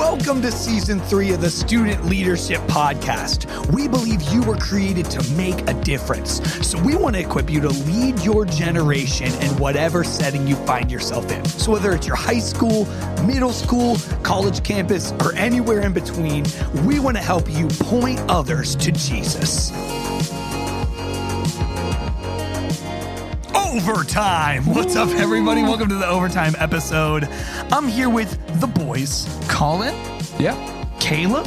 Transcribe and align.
Welcome 0.00 0.40
to 0.42 0.50
season 0.50 0.98
three 0.98 1.30
of 1.34 1.42
the 1.42 1.50
Student 1.50 2.06
Leadership 2.06 2.62
Podcast. 2.62 3.44
We 3.70 3.86
believe 3.86 4.22
you 4.32 4.42
were 4.42 4.56
created 4.56 5.04
to 5.10 5.32
make 5.34 5.68
a 5.68 5.74
difference. 5.74 6.40
So 6.66 6.82
we 6.82 6.96
want 6.96 7.16
to 7.16 7.20
equip 7.20 7.50
you 7.50 7.60
to 7.60 7.68
lead 7.68 8.18
your 8.20 8.46
generation 8.46 9.26
in 9.26 9.50
whatever 9.58 10.02
setting 10.02 10.46
you 10.46 10.56
find 10.56 10.90
yourself 10.90 11.30
in. 11.30 11.44
So 11.44 11.72
whether 11.72 11.92
it's 11.92 12.06
your 12.06 12.16
high 12.16 12.38
school, 12.38 12.86
middle 13.26 13.52
school, 13.52 13.98
college 14.22 14.64
campus, 14.64 15.12
or 15.20 15.34
anywhere 15.34 15.82
in 15.82 15.92
between, 15.92 16.46
we 16.86 16.98
want 16.98 17.18
to 17.18 17.22
help 17.22 17.50
you 17.50 17.68
point 17.68 18.20
others 18.20 18.74
to 18.76 18.92
Jesus. 18.92 19.70
Overtime. 23.54 24.64
What's 24.64 24.96
up, 24.96 25.10
everybody? 25.10 25.62
Welcome 25.62 25.90
to 25.90 25.94
the 25.94 26.08
Overtime 26.08 26.54
episode. 26.58 27.28
I'm 27.70 27.86
here 27.86 28.10
with 28.10 28.36
the 28.60 28.66
boys, 28.66 29.28
Colin, 29.60 29.94
Yeah. 30.38 30.56
Caleb, 31.00 31.46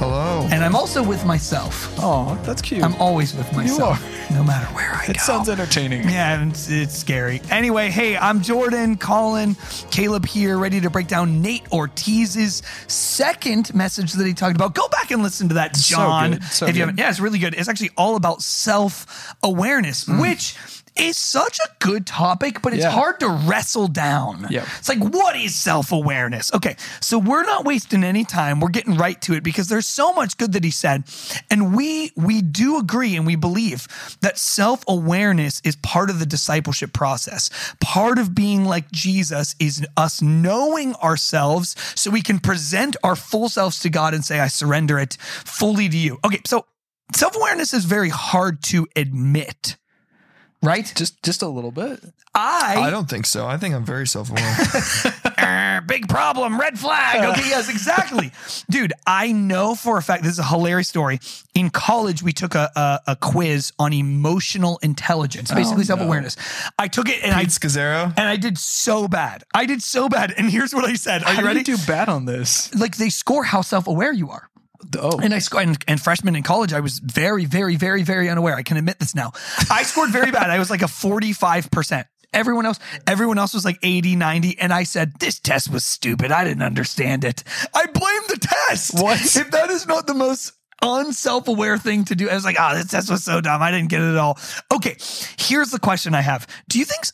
Hello. 0.00 0.48
and 0.50 0.64
I'm 0.64 0.74
also 0.74 1.00
with 1.00 1.24
myself. 1.24 1.94
Oh, 2.00 2.36
that's 2.42 2.60
cute. 2.60 2.82
I'm 2.82 2.96
always 2.96 3.36
with 3.36 3.52
myself, 3.54 4.00
You 4.00 4.34
are. 4.34 4.36
no 4.38 4.42
matter 4.42 4.66
where 4.74 4.92
I 4.92 5.02
it 5.04 5.06
go. 5.06 5.10
It 5.12 5.20
sounds 5.20 5.48
entertaining. 5.48 6.08
yeah, 6.08 6.44
it's, 6.44 6.68
it's 6.68 6.96
scary. 6.98 7.40
Anyway, 7.50 7.88
hey, 7.90 8.16
I'm 8.16 8.42
Jordan, 8.42 8.96
Colin, 8.96 9.54
Caleb 9.92 10.26
here, 10.26 10.58
ready 10.58 10.80
to 10.80 10.90
break 10.90 11.06
down 11.06 11.40
Nate 11.40 11.62
Ortiz's 11.70 12.62
second 12.88 13.72
message 13.76 14.12
that 14.14 14.26
he 14.26 14.34
talked 14.34 14.56
about. 14.56 14.74
Go 14.74 14.88
back 14.88 15.12
and 15.12 15.22
listen 15.22 15.46
to 15.50 15.54
that, 15.54 15.76
So 15.76 15.94
John. 15.94 16.30
good, 16.32 16.42
so 16.42 16.66
if 16.66 16.70
you 16.70 16.72
good. 16.74 16.80
haven't, 16.80 16.98
yeah, 16.98 17.10
it's 17.10 17.20
really 17.20 17.38
good. 17.38 17.54
It's 17.54 17.68
actually 17.68 17.90
all 17.96 18.16
about 18.16 18.42
self 18.42 19.34
awareness, 19.40 20.06
Mm. 20.06 20.20
which 20.20 20.56
is 20.96 21.16
such 21.16 21.58
a 21.58 21.68
good 21.78 22.06
topic, 22.06 22.60
but 22.62 22.72
it's 22.74 22.82
Yeah. 22.82 22.90
hard 22.90 23.18
to 23.20 23.28
wrestle 23.28 23.88
down. 23.88 24.46
Yeah. 24.50 24.64
It's 24.78 24.88
like, 24.88 24.98
what 25.02 25.36
is 25.36 25.54
self 25.54 25.90
awareness? 25.92 26.50
Okay, 26.52 26.76
so 27.00 27.18
we're 27.18 27.44
not 27.44 27.64
wasting 27.64 28.04
any 28.04 28.24
time. 28.24 28.60
We're 28.60 28.68
getting 28.68 28.96
right 28.96 29.20
to 29.22 29.34
it 29.34 29.42
because 29.42 29.68
there's 29.68 29.86
so 29.86 30.12
much 30.12 30.36
good 30.36 30.52
that 30.52 30.64
he 30.64 30.70
said, 30.70 31.04
and 31.50 31.74
we 31.74 32.12
we 32.16 32.42
do 32.42 32.78
agree 32.78 33.16
and 33.16 33.26
we 33.26 33.36
believe 33.36 33.88
that 34.20 34.38
self 34.38 34.84
awareness 34.86 35.60
is 35.64 35.76
part 35.76 36.10
of 36.10 36.18
the 36.18 36.26
discipleship 36.26 36.92
process. 36.92 37.48
Part 37.80 38.18
of 38.18 38.34
being 38.34 38.64
like 38.64 38.90
Jesus 38.92 39.54
is 39.58 39.84
us 39.96 40.20
knowing 40.20 40.94
ourselves 40.96 41.74
so 41.94 42.10
we 42.10 42.22
can 42.22 42.38
present 42.38 42.96
our 43.02 43.16
full 43.16 43.48
selves 43.48 43.78
to 43.80 43.88
God 43.90 44.14
and 44.14 44.24
say, 44.24 44.40
"I 44.40 44.48
surrender 44.48 44.98
it 44.98 45.16
fully 45.44 45.88
to 45.88 45.96
you." 45.96 46.18
Okay, 46.24 46.40
so 46.46 46.66
self 47.14 47.34
awareness 47.36 47.72
is 47.72 47.84
very 47.86 48.10
hard 48.10 48.62
to 48.64 48.86
admit. 48.94 49.76
Right? 50.62 50.92
Just 50.94 51.22
just 51.22 51.42
a 51.42 51.48
little 51.48 51.72
bit. 51.72 52.00
I 52.34 52.76
I 52.78 52.90
don't 52.90 53.08
think 53.10 53.26
so. 53.26 53.46
I 53.46 53.56
think 53.58 53.74
I'm 53.74 53.84
very 53.84 54.06
self-aware. 54.06 54.56
Uh, 55.42 55.80
big 55.80 56.08
problem, 56.08 56.58
red 56.60 56.78
flag. 56.78 57.24
Okay, 57.32 57.48
yes, 57.48 57.68
exactly. 57.68 58.30
Dude, 58.70 58.92
I 59.06 59.32
know 59.32 59.74
for 59.74 59.98
a 59.98 60.02
fact, 60.02 60.22
this 60.22 60.32
is 60.32 60.38
a 60.38 60.44
hilarious 60.44 60.88
story. 60.88 61.18
In 61.54 61.68
college, 61.70 62.22
we 62.22 62.32
took 62.32 62.54
a, 62.54 62.70
a, 62.76 63.00
a 63.08 63.16
quiz 63.16 63.72
on 63.78 63.92
emotional 63.92 64.78
intelligence, 64.82 65.52
basically 65.52 65.82
Oh, 65.82 65.86
self 65.86 66.00
awareness. 66.00 66.36
I 66.78 66.86
took 66.86 67.08
it 67.08 67.24
and 67.24 67.34
I 67.34 67.40
Pete 67.40 67.50
Scazzero. 67.50 68.14
and 68.16 68.28
I 68.28 68.36
did 68.36 68.56
so 68.56 69.08
bad. 69.08 69.42
I 69.52 69.66
did 69.66 69.82
so 69.82 70.08
bad. 70.08 70.32
And 70.36 70.48
here's 70.48 70.72
what 70.72 70.84
I 70.84 70.94
said. 70.94 71.22
Are 71.24 71.32
How 71.32 71.40
you 71.40 71.46
ready? 71.46 71.62
do 71.64 71.76
do 71.76 71.86
bad 71.86 72.08
on 72.08 72.24
this? 72.24 72.72
like 72.76 72.96
they 72.96 73.08
score 73.08 73.42
how 73.42 73.62
self 73.62 73.88
aware 73.88 74.12
you 74.12 74.30
are. 74.30 74.48
Oh, 74.98 75.18
And 75.22 75.32
I 75.34 75.38
scored, 75.38 75.66
and, 75.66 75.84
and 75.86 76.00
freshman 76.00 76.36
in 76.36 76.42
college, 76.42 76.72
I 76.72 76.80
was 76.80 76.98
very, 76.98 77.44
very, 77.44 77.76
very, 77.76 78.02
very 78.02 78.28
unaware. 78.28 78.54
I 78.56 78.62
can 78.62 78.76
admit 78.76 78.98
this 78.98 79.14
now. 79.14 79.32
I 79.70 79.82
scored 79.82 80.10
very 80.10 80.30
bad. 80.30 80.50
I 80.50 80.58
was 80.58 80.70
like 80.70 80.82
a 80.82 80.86
45%. 80.86 82.04
Everyone 82.32 82.64
else, 82.64 82.78
everyone 83.06 83.38
else 83.38 83.52
was 83.52 83.64
like 83.64 83.78
80, 83.82 84.16
90. 84.16 84.58
And 84.58 84.72
I 84.72 84.84
said, 84.84 85.18
this 85.18 85.38
test 85.38 85.70
was 85.70 85.84
stupid. 85.84 86.32
I 86.32 86.44
didn't 86.44 86.62
understand 86.62 87.24
it. 87.24 87.44
I 87.74 87.86
blame 87.86 88.22
the 88.28 88.38
test. 88.68 88.94
What? 88.94 89.20
If 89.20 89.50
that 89.50 89.70
is 89.70 89.86
not 89.86 90.06
the 90.06 90.14
most 90.14 90.52
unself 90.80 91.46
aware 91.48 91.76
thing 91.76 92.04
to 92.06 92.14
do, 92.14 92.30
I 92.30 92.34
was 92.34 92.44
like, 92.44 92.56
oh, 92.58 92.74
this 92.74 92.88
test 92.88 93.10
was 93.10 93.22
so 93.22 93.40
dumb. 93.42 93.62
I 93.62 93.70
didn't 93.70 93.90
get 93.90 94.00
it 94.00 94.12
at 94.12 94.16
all. 94.16 94.38
Okay. 94.72 94.96
Here's 95.38 95.70
the 95.70 95.78
question 95.78 96.14
I 96.14 96.22
have. 96.22 96.46
Do 96.70 96.78
you 96.78 96.86
think, 96.86 97.04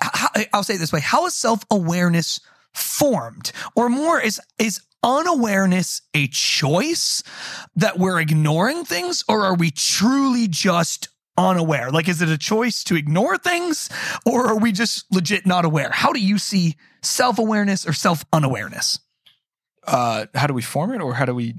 how, 0.00 0.28
I'll 0.52 0.64
say 0.64 0.74
it 0.74 0.78
this 0.78 0.92
way, 0.92 1.00
how 1.00 1.26
is 1.26 1.34
self 1.34 1.64
awareness 1.70 2.40
formed? 2.76 3.52
Or 3.74 3.88
more, 3.88 4.20
is, 4.20 4.40
is 4.58 4.80
unawareness 5.02 6.02
a 6.14 6.26
choice 6.28 7.22
that 7.74 7.98
we're 7.98 8.20
ignoring 8.20 8.84
things 8.84 9.24
or 9.28 9.42
are 9.42 9.54
we 9.54 9.70
truly 9.70 10.48
just 10.48 11.08
unaware 11.38 11.90
like 11.90 12.08
is 12.08 12.22
it 12.22 12.30
a 12.30 12.38
choice 12.38 12.82
to 12.82 12.96
ignore 12.96 13.36
things 13.36 13.90
or 14.24 14.46
are 14.46 14.58
we 14.58 14.72
just 14.72 15.04
legit 15.14 15.46
not 15.46 15.66
aware 15.66 15.90
how 15.92 16.10
do 16.12 16.18
you 16.18 16.38
see 16.38 16.74
self-awareness 17.02 17.86
or 17.86 17.92
self-unawareness 17.92 18.98
uh, 19.86 20.26
how 20.34 20.46
do 20.46 20.54
we 20.54 20.62
form 20.62 20.92
it, 20.92 21.00
or 21.00 21.14
how 21.14 21.24
do 21.24 21.34
we? 21.34 21.54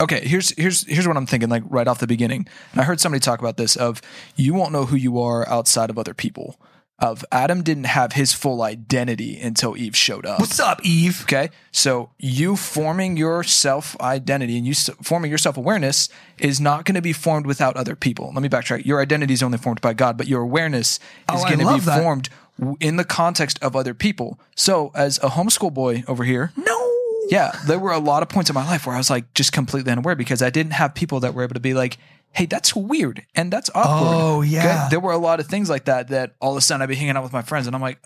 Okay, 0.00 0.26
here's 0.26 0.50
here's 0.56 0.86
here's 0.86 1.06
what 1.06 1.16
I'm 1.16 1.26
thinking. 1.26 1.48
Like 1.48 1.62
right 1.68 1.86
off 1.86 2.00
the 2.00 2.06
beginning, 2.06 2.46
and 2.72 2.80
I 2.80 2.84
heard 2.84 3.00
somebody 3.00 3.20
talk 3.20 3.38
about 3.38 3.56
this. 3.56 3.76
Of 3.76 4.00
you 4.34 4.54
won't 4.54 4.72
know 4.72 4.86
who 4.86 4.96
you 4.96 5.20
are 5.20 5.48
outside 5.48 5.90
of 5.90 5.98
other 5.98 6.14
people. 6.14 6.58
Of 6.98 7.24
Adam 7.32 7.62
didn't 7.62 7.84
have 7.84 8.12
his 8.12 8.32
full 8.32 8.62
identity 8.62 9.40
until 9.40 9.76
Eve 9.76 9.96
showed 9.96 10.24
up. 10.24 10.38
what's 10.38 10.60
up 10.60 10.78
eve 10.84 11.22
Okay, 11.22 11.50
so 11.72 12.10
you 12.18 12.54
forming 12.54 13.16
your 13.16 13.42
self 13.42 14.00
identity 14.00 14.56
and 14.56 14.64
you 14.66 14.74
forming 15.02 15.28
your 15.30 15.38
self 15.38 15.56
awareness 15.56 16.08
is 16.38 16.60
not 16.60 16.84
going 16.84 16.94
to 16.94 17.02
be 17.02 17.12
formed 17.12 17.44
without 17.46 17.76
other 17.76 17.96
people. 17.96 18.30
Let 18.32 18.42
me 18.42 18.48
backtrack. 18.48 18.84
Your 18.86 19.00
identity 19.00 19.34
is 19.34 19.42
only 19.42 19.58
formed 19.58 19.80
by 19.80 19.94
God, 19.94 20.16
but 20.16 20.28
your 20.28 20.42
awareness 20.42 21.00
oh, 21.28 21.34
is 21.36 21.40
Oh, 21.42 21.44
I 21.46 21.54
going 21.54 21.66
to 21.66 21.74
be 21.74 21.80
that. 21.80 22.00
formed 22.02 22.28
in 22.78 22.96
the 22.96 23.04
context 23.04 23.58
of 23.62 23.74
other 23.74 23.94
people. 23.94 24.38
So, 24.54 24.92
as 24.94 25.18
a 25.18 25.30
homeschool 25.30 25.74
boy 25.74 26.04
over 26.06 26.22
here, 26.22 26.52
no 26.56 26.88
yeah, 27.30 27.52
there 27.66 27.78
were 27.78 27.92
a 27.92 27.98
lot 27.98 28.22
of 28.22 28.28
points 28.28 28.50
in 28.50 28.54
my 28.54 28.64
life 28.66 28.86
where 28.86 28.94
I 28.94 28.98
was 28.98 29.08
like 29.08 29.32
just 29.34 29.52
completely 29.52 29.90
unaware 29.90 30.14
because 30.14 30.42
I 30.42 30.50
didn't 30.50 30.72
have 30.72 30.94
people 30.94 31.20
that 31.20 31.34
were 31.34 31.42
able 31.42 31.54
to 31.54 31.60
be 31.60 31.72
like, 31.72 31.96
hey, 32.32 32.46
that's 32.46 32.74
weird 32.74 33.24
and 33.34 33.52
that's 33.52 33.70
awkward. 33.74 34.08
Oh, 34.14 34.40
yeah. 34.42 34.60
Okay? 34.60 34.86
There 34.90 35.00
were 35.00 35.12
a 35.12 35.18
lot 35.18 35.40
of 35.40 35.46
things 35.46 35.68
like 35.68 35.84
that 35.84 36.08
that 36.08 36.34
all 36.40 36.52
of 36.52 36.56
a 36.56 36.60
sudden 36.60 36.82
I'd 36.82 36.88
be 36.88 36.96
hanging 36.96 37.16
out 37.16 37.22
with 37.22 37.32
my 37.32 37.42
friends 37.42 37.66
and 37.66 37.76
I'm 37.76 37.82
like, 37.82 37.98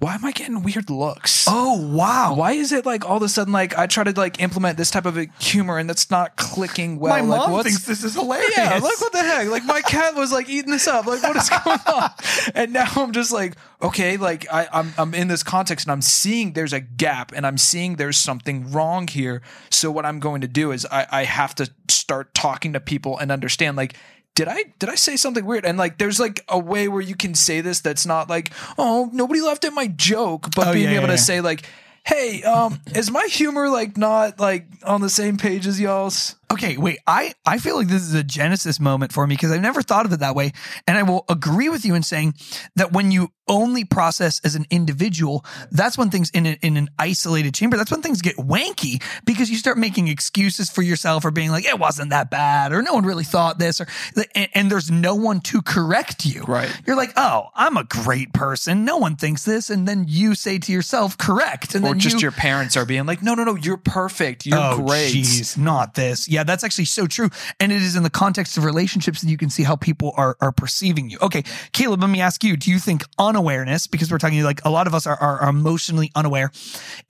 why 0.00 0.14
am 0.14 0.24
I 0.24 0.32
getting 0.32 0.62
weird 0.62 0.90
looks? 0.90 1.44
oh 1.48 1.86
wow 1.94 2.34
Why 2.34 2.52
is 2.52 2.72
it 2.72 2.84
like 2.86 3.04
all 3.08 3.18
of 3.18 3.22
a 3.22 3.28
sudden 3.28 3.52
like 3.52 3.76
I 3.78 3.86
try 3.86 4.02
to 4.04 4.12
like 4.12 4.40
implement 4.40 4.76
this 4.78 4.90
type 4.90 5.04
of 5.06 5.16
a 5.16 5.26
humor 5.38 5.78
and 5.78 5.88
that's 5.88 6.10
not 6.10 6.36
clicking 6.36 6.98
well? 6.98 7.14
my 7.14 7.20
like, 7.20 7.40
mom 7.40 7.52
what's- 7.52 7.68
thinks 7.68 7.84
this 7.86 8.02
is 8.02 8.14
hilarious 8.14 8.50
yeah, 8.56 8.70
like 8.74 8.82
what 9.00 9.12
the 9.12 9.18
heck? 9.18 9.48
Like 9.48 9.64
my 9.64 9.82
cat 9.82 10.14
was 10.14 10.32
like 10.32 10.48
eating 10.48 10.70
this 10.72 10.88
up. 10.88 11.06
Like 11.06 11.22
what 11.22 11.36
is 11.36 11.48
going 11.50 11.78
on? 11.86 12.10
And 12.54 12.72
now 12.72 12.86
I'm 12.96 13.12
just 13.12 13.30
like, 13.32 13.54
okay, 13.82 14.16
like 14.16 14.46
I, 14.52 14.68
I'm 14.72 14.92
I'm 14.98 15.14
in 15.14 15.28
this 15.28 15.42
context 15.42 15.86
and 15.86 15.92
I'm 15.92 16.02
seeing 16.02 16.54
there's 16.54 16.72
a 16.72 16.80
gap 16.80 17.32
and 17.34 17.46
I'm 17.46 17.58
seeing 17.58 17.96
there's 17.96 18.16
something 18.16 18.70
wrong 18.72 19.06
here. 19.06 19.42
So 19.70 19.90
what 19.90 20.06
I'm 20.06 20.18
going 20.20 20.40
to 20.40 20.48
do 20.48 20.72
is 20.72 20.86
I, 20.90 21.06
I 21.10 21.24
have 21.24 21.54
to 21.56 21.70
start 21.88 22.34
talking 22.34 22.72
to 22.72 22.80
people 22.80 23.18
and 23.18 23.30
understand 23.30 23.76
like 23.76 23.94
did 24.34 24.48
I 24.48 24.64
did 24.78 24.88
I 24.88 24.94
say 24.94 25.16
something 25.16 25.44
weird? 25.44 25.64
And 25.64 25.76
like 25.78 25.98
there's 25.98 26.20
like 26.20 26.44
a 26.48 26.58
way 26.58 26.88
where 26.88 27.00
you 27.02 27.14
can 27.16 27.34
say 27.34 27.60
this 27.60 27.80
that's 27.80 28.06
not 28.06 28.28
like, 28.30 28.52
oh, 28.78 29.10
nobody 29.12 29.40
laughed 29.40 29.64
at 29.64 29.72
my 29.72 29.86
joke, 29.88 30.48
but 30.56 30.68
Oh, 30.68 30.72
being 30.72 30.84
yeah, 30.86 30.92
able 30.96 31.02
yeah, 31.02 31.06
to 31.08 31.12
yeah. 31.12 31.16
say 31.16 31.40
like, 31.40 31.66
hey, 32.04 32.42
um, 32.42 32.80
is 32.94 33.10
my 33.10 33.26
humor 33.26 33.68
like 33.68 33.96
not 33.96 34.40
like 34.40 34.66
on 34.84 35.00
the 35.00 35.10
same 35.10 35.36
page 35.36 35.66
as 35.66 35.80
y'all's? 35.80 36.36
Okay, 36.52 36.76
wait. 36.76 36.98
I, 37.06 37.32
I 37.46 37.58
feel 37.58 37.76
like 37.76 37.86
this 37.86 38.02
is 38.02 38.14
a 38.14 38.24
Genesis 38.24 38.80
moment 38.80 39.12
for 39.12 39.24
me 39.24 39.36
because 39.36 39.52
I've 39.52 39.60
never 39.60 39.82
thought 39.82 40.04
of 40.04 40.12
it 40.12 40.18
that 40.18 40.34
way. 40.34 40.50
And 40.88 40.98
I 40.98 41.04
will 41.04 41.24
agree 41.28 41.68
with 41.68 41.84
you 41.84 41.94
in 41.94 42.02
saying 42.02 42.34
that 42.74 42.92
when 42.92 43.12
you 43.12 43.28
only 43.46 43.84
process 43.84 44.40
as 44.40 44.56
an 44.56 44.66
individual, 44.68 45.44
that's 45.70 45.96
when 45.96 46.10
things 46.10 46.28
in, 46.30 46.46
a, 46.46 46.58
in 46.60 46.76
an 46.76 46.88
isolated 46.98 47.54
chamber, 47.54 47.76
that's 47.76 47.92
when 47.92 48.02
things 48.02 48.20
get 48.20 48.36
wanky 48.36 49.00
because 49.24 49.48
you 49.48 49.56
start 49.56 49.78
making 49.78 50.08
excuses 50.08 50.68
for 50.70 50.82
yourself 50.82 51.24
or 51.24 51.30
being 51.30 51.52
like, 51.52 51.66
it 51.66 51.78
wasn't 51.78 52.10
that 52.10 52.30
bad 52.30 52.72
or 52.72 52.82
no 52.82 52.94
one 52.94 53.04
really 53.04 53.24
thought 53.24 53.60
this 53.60 53.80
or, 53.80 53.86
and, 54.34 54.48
and 54.52 54.70
there's 54.72 54.90
no 54.90 55.14
one 55.14 55.40
to 55.40 55.62
correct 55.62 56.26
you. 56.26 56.42
Right. 56.42 56.70
You're 56.84 56.96
like, 56.96 57.12
oh, 57.16 57.46
I'm 57.54 57.76
a 57.76 57.84
great 57.84 58.32
person. 58.32 58.84
No 58.84 58.96
one 58.96 59.14
thinks 59.14 59.44
this. 59.44 59.70
And 59.70 59.86
then 59.86 60.06
you 60.08 60.34
say 60.34 60.58
to 60.58 60.72
yourself, 60.72 61.16
correct. 61.16 61.76
And 61.76 61.84
or 61.90 61.94
just 61.94 62.16
you, 62.16 62.22
your 62.22 62.32
parents 62.32 62.76
are 62.76 62.84
being 62.84 63.06
like, 63.06 63.22
no, 63.22 63.34
no, 63.34 63.44
no, 63.44 63.54
you're 63.54 63.76
perfect. 63.76 64.46
You're 64.46 64.58
oh, 64.58 64.82
great. 64.84 65.14
Jeez, 65.14 65.58
not 65.58 65.94
this. 65.94 66.28
Yeah, 66.28 66.44
that's 66.44 66.64
actually 66.64 66.86
so 66.86 67.06
true. 67.06 67.30
And 67.58 67.72
it 67.72 67.82
is 67.82 67.96
in 67.96 68.02
the 68.02 68.10
context 68.10 68.56
of 68.56 68.64
relationships 68.64 69.20
that 69.20 69.28
you 69.28 69.36
can 69.36 69.50
see 69.50 69.62
how 69.62 69.76
people 69.76 70.12
are 70.16 70.36
are 70.40 70.52
perceiving 70.52 71.10
you. 71.10 71.18
Okay, 71.22 71.42
Caleb, 71.72 72.00
let 72.00 72.10
me 72.10 72.20
ask 72.20 72.44
you, 72.44 72.56
do 72.56 72.70
you 72.70 72.78
think 72.78 73.04
unawareness, 73.18 73.86
because 73.86 74.10
we're 74.10 74.18
talking 74.18 74.42
like 74.42 74.64
a 74.64 74.70
lot 74.70 74.86
of 74.86 74.94
us 74.94 75.06
are, 75.06 75.16
are, 75.16 75.40
are 75.40 75.50
emotionally 75.50 76.10
unaware, 76.14 76.50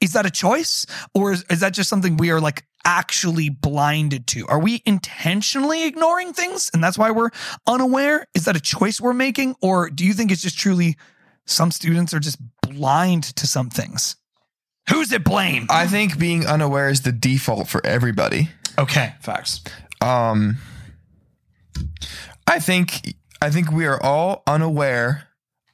is 0.01 0.13
that 0.15 0.27
a 0.27 0.31
choice? 0.31 0.87
Or 1.15 1.33
is, 1.33 1.45
is 1.51 1.61
that 1.61 1.75
just 1.75 1.89
something 1.89 2.17
we 2.17 2.31
are 2.31 2.41
like 2.41 2.65
actually 2.85 3.51
blinded 3.51 4.27
to? 4.29 4.47
Are 4.47 4.59
we 4.59 4.83
intentionally 4.87 5.87
ignoring 5.87 6.33
things 6.33 6.71
and 6.73 6.83
that's 6.83 6.99
why 6.99 7.11
we're 7.11 7.31
unaware? 7.67 8.27
Is 8.35 8.45
that 8.47 8.57
a 8.57 8.61
choice 8.61 9.01
we're 9.01 9.13
making? 9.13 9.55
Or 9.61 9.91
do 9.91 10.05
you 10.05 10.13
think 10.13 10.31
it's 10.31 10.43
just 10.43 10.59
truly 10.59 10.97
some 11.47 11.71
students 11.71 12.15
are 12.15 12.21
just 12.21 12.39
blind 12.63 13.25
to 13.37 13.47
some 13.47 13.71
things? 13.71 14.17
Who's 14.91 15.13
it 15.13 15.25
blame? 15.25 15.67
I 15.71 15.87
think 15.87 16.19
being 16.19 16.47
unaware 16.47 16.89
is 16.89 17.03
the 17.03 17.13
default 17.13 17.69
for 17.69 17.85
everybody. 17.87 18.51
okay. 18.79 19.15
Facts. 19.21 19.63
Um, 20.01 20.57
I 22.47 22.59
think 22.59 23.15
I 23.43 23.51
think 23.51 23.71
we 23.71 23.87
are 23.87 24.03
all 24.03 24.43
unaware 24.47 25.29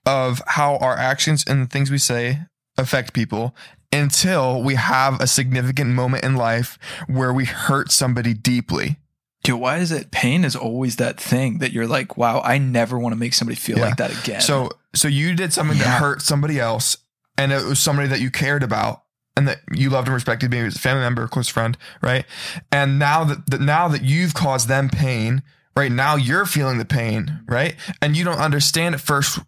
of 0.04 0.42
how 0.46 0.76
our 0.76 0.96
actions 0.96 1.44
and 1.46 1.62
the 1.62 1.66
things 1.66 1.90
we 1.90 1.98
say 1.98 2.40
affect 2.78 3.12
people 3.12 3.56
until 3.92 4.62
we 4.62 4.74
have 4.74 5.20
a 5.20 5.26
significant 5.26 5.90
moment 5.90 6.24
in 6.24 6.36
life 6.36 6.78
where 7.06 7.32
we 7.32 7.44
hurt 7.44 7.90
somebody 7.90 8.34
deeply. 8.34 8.96
Dude, 9.42 9.60
why 9.60 9.78
is 9.78 9.90
it 9.92 10.10
pain 10.10 10.44
is 10.44 10.54
always 10.56 10.96
that 10.96 11.20
thing 11.20 11.58
that 11.58 11.72
you're 11.72 11.86
like, 11.86 12.16
wow, 12.16 12.40
I 12.44 12.58
never 12.58 12.98
want 12.98 13.12
to 13.14 13.16
make 13.18 13.32
somebody 13.32 13.56
feel 13.56 13.78
Yeah. 13.78 13.84
like 13.86 13.96
that 13.96 14.22
again. 14.22 14.40
So 14.40 14.70
so 14.94 15.08
you 15.08 15.34
did 15.34 15.52
something 15.52 15.78
Yeah. 15.78 15.84
that 15.84 16.00
hurt 16.00 16.22
somebody 16.22 16.58
else 16.60 16.98
and 17.38 17.52
it 17.52 17.64
was 17.64 17.78
somebody 17.78 18.08
that 18.08 18.20
you 18.20 18.30
cared 18.30 18.62
about 18.62 19.02
and 19.36 19.46
that 19.48 19.60
you 19.72 19.90
loved 19.90 20.08
and 20.08 20.14
respected, 20.14 20.50
maybe 20.50 20.64
was 20.64 20.76
a 20.76 20.80
family 20.80 21.02
member, 21.02 21.24
a 21.24 21.28
close 21.28 21.48
friend, 21.48 21.76
right? 22.02 22.24
And 22.72 22.98
now 22.98 23.24
that, 23.24 23.50
that 23.50 23.60
now 23.60 23.88
that 23.88 24.02
you've 24.02 24.34
caused 24.34 24.68
them 24.68 24.88
pain, 24.88 25.42
right? 25.76 25.92
Now 25.92 26.16
you're 26.16 26.46
feeling 26.46 26.78
the 26.78 26.84
pain, 26.86 27.40
right? 27.46 27.76
And 28.00 28.16
you 28.16 28.24
don't 28.24 28.38
understand 28.38 28.94
at 28.94 29.00
first 29.00 29.38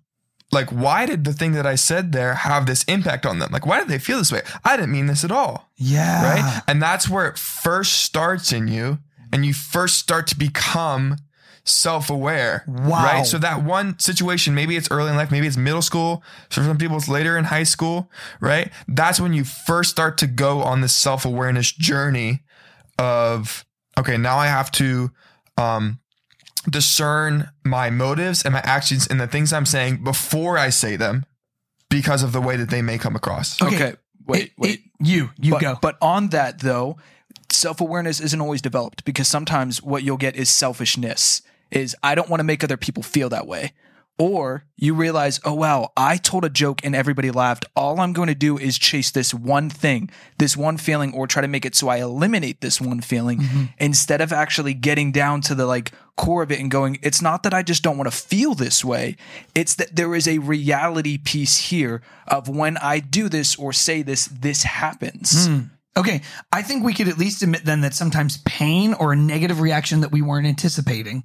like 0.51 0.71
why 0.71 1.05
did 1.07 1.25
the 1.25 1.33
thing 1.35 1.53
that 1.53 1.67
I 1.67 1.75
said 1.75 2.13
there 2.13 2.35
have 2.35 2.65
this 2.67 2.83
impact 2.85 3.27
on 3.27 3.39
them? 3.39 3.51
Like 3.53 3.67
why 3.67 3.79
did 3.81 3.89
they 3.89 3.99
feel 3.99 4.19
this 4.19 4.33
way? 4.33 4.43
I 4.65 4.77
didn't 4.77 4.93
mean 4.93 5.07
this 5.07 5.25
at 5.25 5.31
all 5.31 5.71
Yeah. 5.77 6.23
right? 6.23 6.63
And 6.67 6.81
that's 6.83 7.09
where 7.09 7.27
it 7.29 7.37
first 7.39 7.95
starts 8.05 8.53
in 8.53 8.67
you, 8.69 8.99
and 9.33 9.45
you 9.45 9.53
first 9.53 9.99
start 9.99 10.27
to 10.29 10.37
become 10.39 11.17
self-aware. 11.69 12.65
Wow. 12.67 13.05
Right. 13.05 13.27
So 13.27 13.39
that 13.39 13.63
one 13.63 13.99
situation, 13.99 14.55
maybe 14.55 14.77
it's 14.77 14.91
early 14.91 15.11
in 15.11 15.17
life, 15.17 15.31
maybe 15.31 15.47
it's 15.47 15.57
middle 15.57 15.83
school. 15.83 16.23
So 16.51 16.63
for 16.63 16.67
some 16.67 16.79
people, 16.79 16.97
it's 16.97 17.09
later 17.09 17.37
in 17.37 17.45
high 17.45 17.63
school. 17.65 18.11
Right. 18.41 18.71
That's 18.87 19.21
when 19.21 19.33
you 19.33 19.45
first 19.45 19.91
start 19.91 20.19
to 20.19 20.27
go 20.27 20.61
on 20.63 20.81
this 20.81 20.93
self-awareness 20.95 21.73
journey 21.73 22.41
of 22.99 23.65
okay, 23.97 24.17
now 24.17 24.39
I 24.39 24.47
have 24.47 24.71
to 24.73 25.11
um, 25.57 25.99
discern 26.69 27.51
my 27.65 27.91
motives 27.91 28.45
and 28.45 28.53
my 28.53 28.61
actions 28.61 29.07
and 29.07 29.21
the 29.21 29.27
things 29.27 29.53
I'm 29.53 29.67
saying 29.67 30.05
before 30.05 30.57
I 30.57 30.71
say 30.71 30.97
them 30.97 31.25
because 31.91 32.23
of 32.23 32.33
the 32.33 32.41
way 32.41 32.57
that 32.57 32.71
they 32.71 32.83
may 32.83 32.99
come 32.99 33.17
across. 33.17 33.61
Okay. 33.61 33.75
okay, 33.75 33.97
wait, 34.27 34.43
It- 34.43 34.53
wait. 34.59 34.71
it- 34.81 34.81
you, 35.01 35.31
you 35.41 35.53
but, 35.53 35.61
go. 35.61 35.79
But 35.81 35.97
on 36.03 36.29
that 36.31 36.59
though, 36.61 36.97
self 37.53 37.81
awareness 37.81 38.21
isn't 38.21 38.41
always 38.41 38.61
developed 38.63 39.05
because 39.05 39.29
sometimes 39.29 39.83
what 39.83 40.03
you'll 40.03 40.17
get 40.17 40.35
is 40.37 40.49
selfishness. 40.51 41.43
Is 41.71 41.95
I 42.03 42.15
don't 42.15 42.29
want 42.29 42.41
to 42.41 42.45
make 42.45 42.65
other 42.65 42.77
people 42.77 43.03
feel 43.03 43.29
that 43.31 43.47
way. 43.47 43.73
Or 44.21 44.65
you 44.77 44.95
realize, 44.95 45.39
oh 45.45 45.55
wow, 45.55 45.93
I 45.97 46.17
told 46.17 46.45
a 46.45 46.51
joke 46.51 46.81
and 46.85 46.93
everybody 46.97 47.31
laughed. 47.31 47.67
All 47.77 48.01
I'm 48.01 48.13
going 48.13 48.27
to 48.27 48.35
do 48.35 48.59
is 48.59 48.77
chase 48.77 49.13
this 49.13 49.33
one 49.33 49.71
thing, 49.71 50.11
this 50.39 50.57
one 50.57 50.77
feeling, 50.77 51.15
or 51.15 51.29
try 51.29 51.41
to 51.41 51.47
make 51.47 51.65
it 51.65 51.77
so 51.77 51.87
I 51.87 51.99
eliminate 51.99 52.61
this 52.61 52.81
one 52.81 53.01
feeling 53.01 53.39
Mm-hmm. 53.39 53.65
instead 53.79 54.21
of 54.21 54.33
actually 54.33 54.75
getting 54.75 55.13
down 55.13 55.41
to 55.43 55.55
the 55.55 55.67
like 55.67 55.93
core 56.17 56.43
of 56.43 56.51
it 56.51 56.59
and 56.59 56.69
going, 56.69 56.99
it's 57.01 57.23
not 57.23 57.45
that 57.45 57.55
I 57.55 57.63
just 57.63 57.85
don't 57.85 57.97
want 57.97 58.11
to 58.11 58.17
feel 58.17 58.55
this 58.55 58.85
way. 58.85 59.17
It's 59.55 59.77
that 59.77 59.95
there 59.95 60.13
is 60.17 60.27
a 60.27 60.39
reality 60.39 61.17
piece 61.17 61.57
here 61.71 62.03
of 62.27 62.49
when 62.49 62.77
I 62.79 62.99
do 62.99 63.29
this 63.29 63.55
or 63.55 63.73
say 63.73 64.03
this, 64.03 64.27
this 64.27 64.65
happens. 64.65 65.47
Okay, 65.99 66.23
I 66.53 66.63
think 66.63 66.85
we 66.85 66.95
could 66.95 67.09
at 67.09 67.19
least 67.19 67.43
admit 67.43 67.65
then 67.65 67.81
that 67.81 67.93
sometimes 67.93 68.39
pain 68.45 68.95
or 68.95 69.13
a 69.13 69.17
negative 69.17 69.61
reaction 69.61 70.01
that 70.03 70.13
we 70.13 70.23
weren't 70.23 70.47
anticipating 70.47 71.25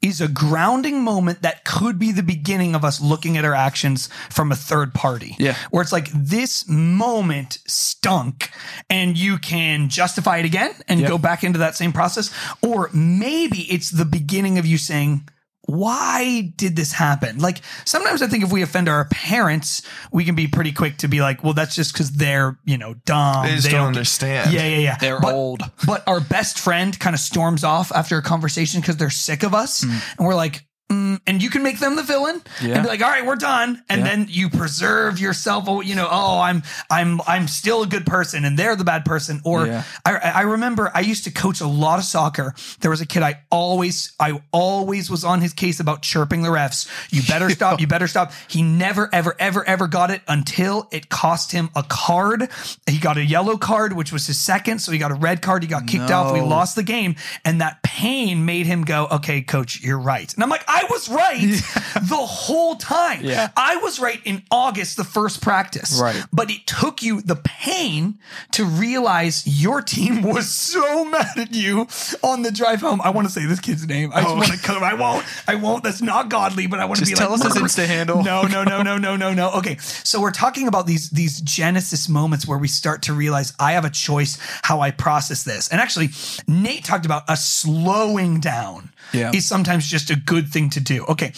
is 0.00 0.22
a 0.22 0.28
grounding 0.28 1.02
moment 1.02 1.42
that 1.42 1.64
could 1.66 1.98
be 1.98 2.10
the 2.10 2.22
beginning 2.22 2.74
of 2.74 2.84
us 2.86 3.02
looking 3.02 3.36
at 3.36 3.44
our 3.44 3.54
actions 3.54 4.08
from 4.30 4.50
a 4.50 4.56
third 4.56 4.94
party. 4.94 5.36
Yeah. 5.38 5.54
Where 5.70 5.82
it's 5.82 5.92
like 5.92 6.08
this 6.10 6.66
moment 6.66 7.58
stunk 7.66 8.50
and 8.88 9.18
you 9.18 9.36
can 9.36 9.90
justify 9.90 10.38
it 10.38 10.46
again 10.46 10.74
and 10.88 11.00
Yep. 11.00 11.08
go 11.10 11.18
back 11.18 11.44
into 11.44 11.58
that 11.58 11.76
same 11.76 11.92
process. 11.92 12.30
Or 12.62 12.88
maybe 12.94 13.70
it's 13.70 13.90
the 13.90 14.06
beginning 14.06 14.56
of 14.58 14.64
you 14.64 14.78
saying, 14.78 15.28
why 15.66 16.52
did 16.56 16.76
this 16.76 16.92
happen? 16.92 17.38
Like 17.38 17.60
sometimes 17.84 18.22
I 18.22 18.26
think 18.26 18.44
if 18.44 18.52
we 18.52 18.62
offend 18.62 18.88
our 18.88 19.06
parents, 19.06 19.82
we 20.12 20.24
can 20.24 20.34
be 20.34 20.46
pretty 20.46 20.72
quick 20.72 20.98
to 20.98 21.08
be 21.08 21.20
like, 21.20 21.42
well, 21.42 21.54
that's 21.54 21.74
just 21.74 21.92
because 21.92 22.12
they're, 22.12 22.58
you 22.64 22.78
know, 22.78 22.94
dumb. 23.06 23.46
They 23.46 23.56
just 23.56 23.70
don't 23.70 23.80
get- 23.80 23.86
understand. 23.86 24.52
Yeah, 24.52 24.66
yeah, 24.66 24.78
yeah. 24.78 24.96
They're 24.98 25.20
but, 25.20 25.34
old. 25.34 25.62
But 25.86 26.06
our 26.06 26.20
best 26.20 26.58
friend 26.58 26.98
kind 26.98 27.14
of 27.14 27.20
storms 27.20 27.64
off 27.64 27.92
after 27.92 28.18
a 28.18 28.22
conversation 28.22 28.80
because 28.80 28.96
they're 28.96 29.10
sick 29.10 29.42
of 29.42 29.54
us. 29.54 29.84
Mm. 29.84 30.18
And 30.18 30.26
we're 30.26 30.34
like, 30.34 30.66
mm, 30.90 31.20
and 31.26 31.42
you 31.42 31.50
can 31.50 31.62
make 31.62 31.78
them 31.80 31.96
the 31.96 32.02
villain 32.02 32.42
Yeah. 32.60 32.74
and 32.74 32.82
be 32.82 32.88
like, 32.88 33.02
all 33.02 33.08
right, 33.10 33.24
we're 33.24 33.36
done. 33.36 33.82
And 33.88 34.00
Yeah. 34.02 34.06
then 34.06 34.26
you 34.28 34.50
preserve 34.50 35.18
yourself. 35.18 35.64
Oh, 35.66 35.80
you 35.80 35.94
know, 35.94 36.08
oh, 36.10 36.40
I'm, 36.40 36.62
I'm, 36.90 37.20
I'm 37.26 37.48
still 37.48 37.82
a 37.82 37.86
good 37.86 38.04
person 38.06 38.44
and 38.44 38.58
they're 38.58 38.76
the 38.76 38.84
bad 38.84 39.04
person. 39.04 39.40
Or 39.44 39.66
Yeah. 39.66 39.84
I, 40.04 40.16
I 40.16 40.40
remember 40.42 40.90
I 40.94 41.00
used 41.00 41.24
to 41.24 41.30
coach 41.30 41.60
a 41.60 41.66
lot 41.66 41.98
of 41.98 42.04
soccer. 42.04 42.54
There 42.80 42.90
was 42.90 43.00
a 43.00 43.06
kid 43.06 43.22
I 43.22 43.40
always, 43.50 44.12
I 44.20 44.40
always 44.52 45.10
was 45.10 45.24
on 45.24 45.40
his 45.40 45.52
case 45.52 45.80
about 45.80 46.02
chirping 46.02 46.42
the 46.42 46.50
refs. 46.50 46.88
You 47.10 47.22
better 47.22 47.48
stop. 47.58 47.80
You 47.80 47.86
better 47.86 48.06
stop. 48.08 48.32
He 48.48 48.62
never, 48.62 49.08
ever, 49.12 49.34
ever, 49.38 49.66
ever 49.66 49.86
got 49.86 50.10
it 50.10 50.22
until 50.28 50.88
it 50.92 51.08
cost 51.08 51.52
him 51.52 51.70
a 51.74 51.82
card. 51.82 52.48
He 52.86 52.98
got 52.98 53.16
a 53.16 53.24
yellow 53.24 53.56
card, 53.56 53.94
which 53.94 54.12
was 54.12 54.26
his 54.26 54.38
second. 54.38 54.80
So 54.80 54.92
he 54.92 54.98
got 54.98 55.10
a 55.10 55.14
red 55.14 55.40
card. 55.42 55.62
He 55.62 55.68
got 55.68 55.86
kicked 55.86 56.10
off. 56.10 56.32
We 56.32 56.40
lost 56.40 56.76
the 56.76 56.82
game. 56.82 57.16
And 57.44 57.60
that 57.60 57.82
pain 57.82 58.44
made 58.44 58.66
him 58.66 58.82
go, 58.82 59.06
okay, 59.10 59.40
coach, 59.42 59.80
you're 59.82 59.98
right. 59.98 60.32
And 60.34 60.42
I'm 60.42 60.50
like, 60.50 60.64
I 60.74 60.86
was 60.90 61.08
right 61.08 61.62
the 62.08 62.16
whole 62.16 62.74
time. 62.74 63.24
Yeah. 63.24 63.50
I 63.56 63.76
was 63.76 64.00
right 64.00 64.20
in 64.24 64.42
August, 64.50 64.96
the 64.96 65.04
first 65.04 65.40
practice. 65.40 66.00
Right. 66.00 66.24
But 66.32 66.50
it 66.50 66.66
took 66.66 67.00
you 67.02 67.20
the 67.22 67.36
pain 67.36 68.18
to 68.52 68.64
realize 68.64 69.44
your 69.46 69.82
team 69.82 70.22
was 70.22 70.50
so 70.50 71.04
mad 71.14 71.38
at 71.38 71.54
you 71.54 71.86
on 72.22 72.42
the 72.42 72.50
drive 72.50 72.80
home. 72.80 73.00
I 73.02 73.10
want 73.10 73.28
to 73.28 73.32
say 73.32 73.46
this 73.46 73.60
kid's 73.60 73.86
name. 73.86 74.10
I 74.12 74.22
just 74.22 74.34
want 74.34 74.48
to 74.48 74.58
come. 74.58 74.82
I 74.82 74.94
won't. 74.94 75.24
I 75.46 75.54
won't. 75.54 75.84
That's 75.84 76.02
not 76.02 76.28
godly. 76.28 76.66
But 76.66 76.80
I 76.80 76.86
want 76.86 76.98
to 77.00 77.06
be 77.06 77.12
tell 77.14 77.30
like, 77.30 77.44
us 77.44 77.54
his 77.54 77.62
Insta 77.62 77.86
handle. 77.86 78.24
No, 78.24 78.42
no, 78.42 78.64
no, 78.64 78.82
no, 78.82 78.98
no, 78.98 79.16
no, 79.16 79.32
no. 79.32 79.52
Okay, 79.52 79.76
so 79.78 80.20
we're 80.20 80.32
talking 80.32 80.66
about 80.66 80.86
these 80.86 81.10
these 81.10 81.40
Genesis 81.40 82.08
moments 82.08 82.48
where 82.48 82.58
we 82.58 82.68
start 82.68 83.02
to 83.02 83.12
realize 83.12 83.52
I 83.60 83.72
have 83.72 83.84
a 83.84 83.90
choice 83.90 84.38
how 84.62 84.80
I 84.80 84.90
process 84.90 85.44
this. 85.44 85.68
And 85.68 85.80
actually, 85.80 86.10
Nate 86.48 86.84
talked 86.84 87.06
about 87.06 87.22
a 87.28 87.36
slowing 87.36 88.40
down. 88.40 88.90
Yeah. 89.12 89.30
is 89.32 89.46
sometimes 89.46 89.86
just 89.86 90.10
a 90.10 90.16
good 90.16 90.48
thing 90.48 90.63
to 90.70 90.80
do. 90.80 91.04
Okay, 91.06 91.32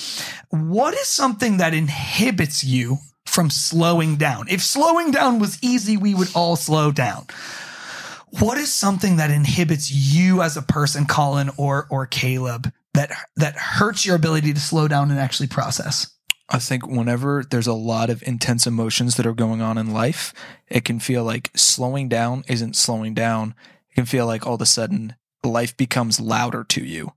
what 0.50 0.94
is 0.94 1.06
something 1.06 1.58
that 1.58 1.74
inhibits 1.74 2.64
you 2.64 2.98
from 3.24 3.50
slowing 3.50 4.16
down? 4.16 4.48
If 4.48 4.62
slowing 4.62 5.10
down 5.10 5.38
was 5.38 5.58
easy, 5.62 5.96
we 5.96 6.14
would 6.14 6.28
all 6.34 6.56
slow 6.56 6.92
down. 6.92 7.26
What 8.40 8.58
is 8.58 8.72
something 8.72 9.16
that 9.16 9.30
inhibits 9.30 9.90
you 9.90 10.42
as 10.42 10.56
a 10.56 10.62
person, 10.62 11.06
Colin 11.06 11.50
or 11.56 11.86
or 11.90 12.06
Caleb, 12.06 12.72
that 12.94 13.10
that 13.36 13.56
hurts 13.56 14.04
your 14.04 14.16
ability 14.16 14.52
to 14.52 14.60
slow 14.60 14.88
down 14.88 15.10
and 15.10 15.20
actually 15.20 15.48
process? 15.48 16.10
I 16.48 16.58
think 16.58 16.86
whenever 16.86 17.44
there's 17.48 17.66
a 17.66 17.72
lot 17.72 18.08
of 18.08 18.22
intense 18.22 18.66
emotions 18.66 19.16
that 19.16 19.26
are 19.26 19.34
going 19.34 19.60
on 19.60 19.78
in 19.78 19.92
life, 19.92 20.32
it 20.68 20.84
can 20.84 21.00
feel 21.00 21.24
like 21.24 21.50
slowing 21.56 22.08
down 22.08 22.44
isn't 22.46 22.76
slowing 22.76 23.14
down. 23.14 23.54
It 23.90 23.94
can 23.96 24.04
feel 24.04 24.26
like 24.26 24.46
all 24.46 24.54
of 24.54 24.60
a 24.60 24.66
sudden 24.66 25.16
life 25.42 25.76
becomes 25.76 26.20
louder 26.20 26.64
to 26.64 26.84
you. 26.84 27.12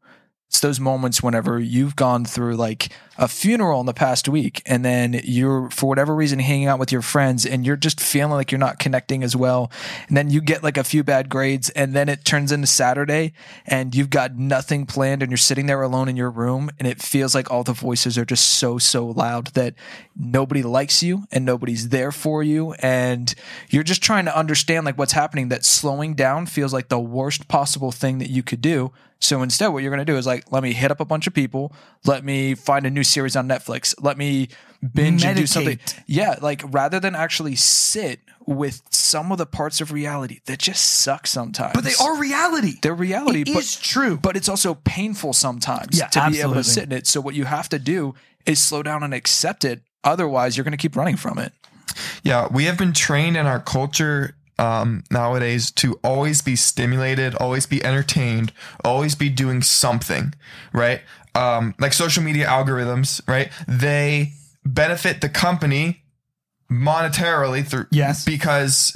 It's 0.50 0.62
those 0.62 0.80
moments 0.80 1.22
whenever 1.22 1.60
you've 1.60 1.96
gone 1.96 2.26
through 2.26 2.56
like 2.56 2.90
a 3.20 3.28
funeral 3.28 3.82
in 3.82 3.86
the 3.86 3.94
past 3.94 4.28
week 4.28 4.64
and 4.66 4.84
then 4.84 5.22
you're, 5.24 5.70
for 5.70 5.88
whatever 5.88 6.16
reason, 6.16 6.40
hanging 6.40 6.66
out 6.66 6.80
with 6.80 6.92
your 6.92 7.04
friends 7.04 7.46
and 7.46 7.68
you're 7.68 7.76
just 7.76 8.02
feeling 8.02 8.32
like 8.32 8.52
you're 8.52 8.58
not 8.58 8.80
connecting 8.80 9.24
as 9.24 9.36
well. 9.36 9.70
And 10.08 10.18
then 10.18 10.32
you 10.32 10.42
get 10.42 10.64
like 10.64 10.78
a 10.78 10.84
few 10.84 11.04
bad 11.04 11.30
grades 11.30 11.70
and 11.70 11.94
then 11.94 12.10
it 12.10 12.26
turns 12.26 12.52
into 12.52 12.66
Saturday 12.66 13.34
and 13.68 13.94
you've 13.94 14.10
got 14.10 14.38
nothing 14.38 14.88
planned 14.88 15.22
and 15.22 15.30
you're 15.30 15.38
sitting 15.38 15.68
there 15.68 15.84
alone 15.84 16.10
in 16.10 16.18
your 16.18 16.32
room 16.32 16.72
and 16.80 16.88
it 16.88 17.00
feels 17.00 17.36
like 17.36 17.52
all 17.52 17.64
the 17.64 17.72
voices 17.74 18.18
are 18.18 18.26
just 18.26 18.54
so, 18.54 18.80
so 18.80 19.06
loud 19.06 19.48
that 19.54 19.76
nobody 20.18 20.64
likes 20.64 21.04
you 21.04 21.26
and 21.32 21.46
nobody's 21.46 21.90
there 21.90 22.12
for 22.12 22.42
you. 22.42 22.74
And 22.80 23.36
you're 23.70 23.84
just 23.84 24.02
trying 24.02 24.26
to 24.26 24.36
understand 24.36 24.88
like 24.88 24.98
what's 24.98 25.14
happening 25.14 25.50
that 25.50 25.64
slowing 25.64 26.16
down 26.16 26.48
feels 26.48 26.74
like 26.74 26.88
the 26.88 27.00
worst 27.00 27.48
possible 27.48 27.92
thing 27.92 28.18
that 28.18 28.32
you 28.32 28.42
could 28.42 28.62
do. 28.62 28.92
So 29.22 29.42
instead, 29.42 29.68
what 29.68 29.84
you're 29.84 29.92
going 29.92 30.06
to 30.06 30.12
do 30.12 30.18
is 30.18 30.26
like, 30.26 30.52
let 30.52 30.64
me 30.64 30.74
hit 30.74 30.92
up 30.92 31.00
a 31.00 31.06
bunch 31.06 31.28
of 31.28 31.34
people. 31.34 31.74
Let 32.06 32.24
me 32.24 32.56
find 32.56 32.86
a 32.86 32.90
new 32.90 33.04
series 33.04 33.36
on 33.36 33.48
Netflix. 33.48 33.94
Let 34.02 34.18
me 34.18 34.48
binge 34.94 35.26
and 35.26 35.38
do 35.38 35.46
something. 35.46 35.78
Yeah. 36.08 36.36
Like 36.42 36.64
rather 36.66 37.00
than 37.00 37.16
actually 37.16 37.56
sit 37.58 38.22
with 38.46 38.82
some 38.90 39.32
of 39.32 39.38
the 39.38 39.46
parts 39.46 39.82
of 39.82 39.92
reality 39.92 40.40
that 40.46 40.60
just 40.60 40.84
suck 41.02 41.28
sometimes. 41.28 41.74
But 41.74 41.84
they 41.84 41.94
are 42.02 42.18
reality. 42.18 42.76
They're 42.82 42.96
reality. 42.96 43.42
It 43.42 43.54
but, 43.54 43.64
is 43.64 43.76
true. 43.76 44.18
But 44.18 44.38
it's 44.38 44.50
also 44.50 44.76
painful 44.76 45.34
sometimes 45.34 46.00
Yeah, 46.00 46.08
to 46.08 46.30
be 46.32 46.42
able 46.42 46.54
to 46.56 46.64
sit 46.64 46.86
in 46.86 46.94
it. 46.94 47.06
So 47.06 47.20
what 47.20 47.36
you 47.36 47.44
have 47.44 47.70
to 47.70 47.80
do 47.80 48.16
is 48.46 48.62
slow 48.62 48.82
down 48.84 49.04
and 49.04 49.14
accept 49.14 49.66
it. 49.66 49.82
Otherwise, 50.04 50.56
you're 50.56 50.64
going 50.64 50.72
to 50.72 50.78
keep 50.78 50.96
running 50.96 51.18
from 51.18 51.38
it. 51.38 51.52
Yeah, 52.24 52.48
we 52.50 52.66
have 52.66 52.78
been 52.78 52.94
trained 52.94 53.36
in 53.36 53.46
our 53.46 53.60
culture 53.60 54.36
um, 54.60 55.04
nowadays 55.10 55.72
to 55.72 56.00
always 56.04 56.42
be 56.42 56.56
stimulated, 56.56 57.34
always 57.36 57.66
be 57.66 57.84
entertained, 57.84 58.52
always 58.84 59.16
be 59.16 59.30
doing 59.30 59.62
something, 59.62 60.34
right? 60.74 61.02
Um, 61.34 61.74
like 61.80 61.94
social 61.94 62.22
media 62.22 62.46
algorithms, 62.46 63.22
right? 63.28 63.50
They 63.68 64.34
benefit 64.66 65.22
the 65.22 65.30
company 65.30 66.04
monetarily 66.72 67.66
through 67.66 67.88
Yes. 67.92 68.26
because 68.26 68.96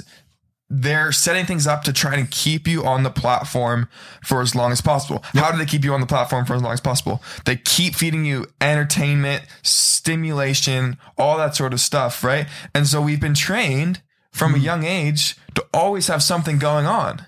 they're 0.70 1.12
setting 1.12 1.46
things 1.46 1.66
up 1.66 1.84
to 1.84 1.92
try 1.92 2.14
and 2.16 2.30
keep 2.30 2.66
you 2.66 2.84
on 2.84 3.02
the 3.02 3.10
platform 3.10 3.88
for 4.24 4.40
as 4.40 4.54
long 4.54 4.72
as 4.72 4.80
possible. 4.80 5.22
How 5.34 5.50
do 5.52 5.58
they 5.58 5.66
keep 5.66 5.84
you 5.84 5.94
on 5.94 6.00
the 6.00 6.06
platform 6.06 6.44
for 6.46 6.54
as 6.54 6.62
long 6.62 6.72
as 6.72 6.80
possible? 6.80 7.22
They 7.44 7.56
keep 7.56 7.94
feeding 7.94 8.24
you 8.24 8.46
entertainment, 8.60 9.44
stimulation, 9.62 10.96
all 11.16 11.36
that 11.38 11.54
sort 11.54 11.72
of 11.72 11.80
stuff, 11.80 12.22
right? 12.24 12.46
And 12.74 12.86
so 12.86 13.00
we've 13.00 13.20
been 13.20 13.34
trained 13.34 14.02
from 14.34 14.54
a 14.54 14.58
young 14.58 14.84
age 14.84 15.36
to 15.54 15.64
always 15.72 16.08
have 16.08 16.22
something 16.22 16.58
going 16.58 16.86
on. 16.86 17.24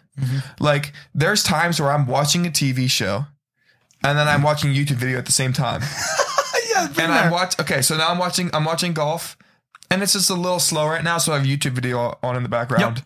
Like 0.60 0.92
there's 1.14 1.42
times 1.42 1.80
where 1.80 1.92
I'm 1.92 2.06
watching 2.06 2.46
a 2.46 2.50
TV 2.50 2.90
show 2.90 3.26
and 4.02 4.18
then 4.18 4.26
I'm 4.28 4.42
watching 4.42 4.70
a 4.70 4.74
YouTube 4.74 4.96
video 4.96 5.16
at 5.18 5.26
the 5.26 5.32
same 5.32 5.52
time. 5.52 5.82
yeah, 6.70 6.88
and 6.98 7.12
I 7.12 7.30
watch 7.30 7.58
okay, 7.60 7.80
so 7.80 7.96
now 7.96 8.08
I'm 8.08 8.18
watching 8.18 8.50
I'm 8.52 8.64
watching 8.64 8.92
golf 8.92 9.36
and 9.90 10.02
it's 10.02 10.14
just 10.14 10.30
a 10.30 10.34
little 10.34 10.58
slow 10.58 10.88
right 10.88 11.04
now, 11.04 11.18
so 11.18 11.32
I 11.32 11.36
have 11.36 11.46
a 11.46 11.48
YouTube 11.48 11.72
video 11.72 12.18
on 12.22 12.36
in 12.36 12.42
the 12.42 12.48
background. 12.48 13.04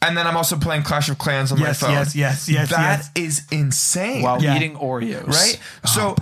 And 0.00 0.16
then 0.16 0.26
I'm 0.26 0.36
also 0.36 0.56
playing 0.56 0.82
Clash 0.84 1.08
of 1.08 1.18
Clans 1.18 1.52
on 1.52 1.58
Yes, 1.58 1.82
my 1.82 1.88
phone. 1.88 1.96
yes, 1.96 2.14
yes, 2.16 2.48
yes, 2.48 2.70
That 2.70 3.08
yes. 3.16 3.38
is 3.38 3.46
insane. 3.50 4.22
while 4.22 4.42
Yeah. 4.42 4.56
eating 4.56 4.74
Oreos. 4.76 5.26
Right? 5.28 5.60
so 5.84 6.16